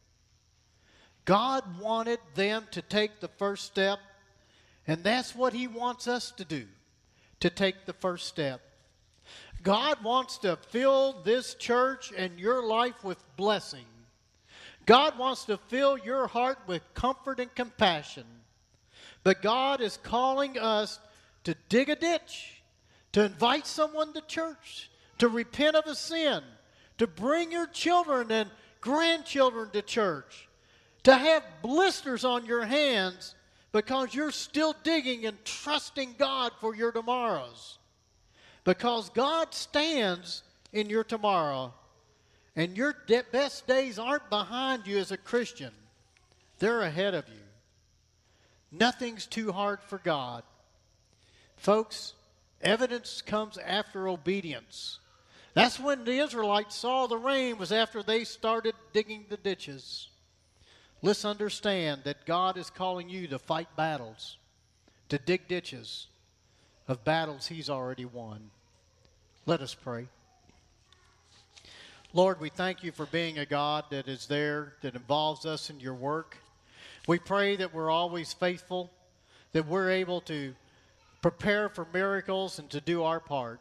God 1.26 1.80
wanted 1.80 2.20
them 2.36 2.68
to 2.72 2.82
take 2.82 3.20
the 3.20 3.30
first 3.30 3.66
step 3.66 4.00
and 4.88 5.04
that's 5.04 5.36
what 5.36 5.54
He 5.54 5.68
wants 5.68 6.08
us 6.08 6.32
to 6.32 6.46
do 6.46 6.66
to 7.40 7.50
take 7.50 7.86
the 7.86 7.94
first 7.94 8.28
step. 8.28 8.62
God 9.64 10.04
wants 10.04 10.38
to 10.40 10.58
fill 10.70 11.22
this 11.24 11.56
church 11.56 12.12
and 12.16 12.38
your 12.38 12.64
life 12.64 13.04
with 13.04 13.18
blessing. 13.38 13.86
God 14.86 15.18
wants 15.18 15.46
to 15.46 15.58
fill 15.58 15.98
your 15.98 16.28
heart 16.28 16.60
with 16.68 16.82
comfort 16.94 17.40
and 17.40 17.54
compassion. 17.56 18.26
But 19.24 19.42
God 19.42 19.80
is 19.80 19.98
calling 20.04 20.60
us 20.60 21.00
to 21.46 21.56
dig 21.70 21.90
a 21.90 21.96
ditch, 21.96 22.62
to 23.14 23.24
invite 23.24 23.66
someone 23.66 24.12
to 24.14 24.22
church, 24.22 24.90
to 25.20 25.30
repent 25.30 25.78
of 25.78 25.86
a 25.86 25.96
sin, 25.96 26.44
to 26.98 27.08
bring 27.08 27.52
your 27.52 27.68
children 27.68 28.32
and 28.32 28.50
grandchildren 28.82 29.70
to 29.72 29.82
church, 29.82 30.50
to 31.04 31.16
have 31.16 31.44
blisters 31.62 32.26
on 32.26 32.46
your 32.46 32.66
hands 32.66 33.36
because 33.72 34.14
you're 34.14 34.32
still 34.32 34.76
digging 34.84 35.26
and 35.26 35.44
trusting 35.46 36.16
God 36.18 36.52
for 36.60 36.76
your 36.76 36.92
tomorrows. 36.92 37.80
Because 38.64 39.10
God 39.10 39.54
stands 39.54 40.44
in 40.72 40.90
your 40.90 41.04
tomorrow. 41.04 41.74
And 42.56 42.78
your 42.78 42.96
de- 43.08 43.24
best 43.32 43.68
days 43.68 43.98
aren't 43.98 44.30
behind 44.30 44.86
you 44.86 44.98
as 44.98 45.12
a 45.12 45.18
Christian, 45.18 45.72
they're 46.60 46.82
ahead 46.82 47.14
of 47.14 47.28
you. 47.28 47.40
Nothing's 48.72 49.28
too 49.28 49.52
hard 49.52 49.82
for 49.84 50.00
God. 50.00 50.44
Folks, 51.58 52.14
evidence 52.62 53.22
comes 53.22 53.58
after 53.58 54.08
obedience. 54.08 55.00
That's 55.54 55.80
when 55.80 56.04
the 56.04 56.20
Israelites 56.20 56.76
saw 56.76 57.06
the 57.06 57.18
rain 57.18 57.60
was 57.60 57.72
after 57.72 58.02
they 58.02 58.24
started 58.24 58.74
digging 58.92 59.26
the 59.30 59.38
ditches. 59.38 60.10
Let's 61.04 61.26
understand 61.26 62.02
that 62.06 62.26
God 62.26 62.58
is 62.58 62.72
calling 62.72 63.10
you 63.10 63.28
to 63.28 63.38
fight 63.38 63.68
battles, 63.76 64.38
to 65.10 65.20
dig 65.20 65.48
ditches 65.48 66.08
of 66.88 67.04
battles 67.04 67.48
He's 67.48 67.70
already 67.70 68.06
won. 68.06 68.52
Let 69.46 69.62
us 69.62 69.74
pray. 69.74 70.08
Lord, 72.14 72.40
we 72.40 72.50
thank 72.50 72.84
you 72.84 72.92
for 72.92 73.08
being 73.08 73.40
a 73.40 73.46
God 73.46 73.86
that 73.90 74.08
is 74.08 74.28
there, 74.28 74.74
that 74.82 74.96
involves 74.96 75.46
us 75.46 75.70
in 75.70 75.80
your 75.80 75.96
work. 75.96 76.38
We 77.08 77.18
pray 77.18 77.56
that 77.56 77.74
we're 77.74 77.90
always 77.90 78.34
faithful, 78.34 78.92
that 79.54 79.68
we're 79.68 79.90
able 79.90 80.22
to 80.22 80.54
prepare 81.22 81.70
for 81.70 81.88
miracles 81.92 82.60
and 82.60 82.70
to 82.70 82.80
do 82.80 83.04
our 83.04 83.20
part. 83.20 83.60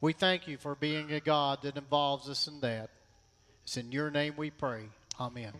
We 0.00 0.12
thank 0.12 0.46
you 0.46 0.58
for 0.58 0.74
being 0.74 1.12
a 1.12 1.20
God 1.20 1.62
that 1.62 1.76
involves 1.76 2.28
us 2.28 2.48
in 2.48 2.60
that. 2.60 2.90
It's 3.62 3.76
in 3.76 3.92
your 3.92 4.10
name 4.10 4.34
we 4.36 4.50
pray. 4.50 4.82
Amen. 5.18 5.52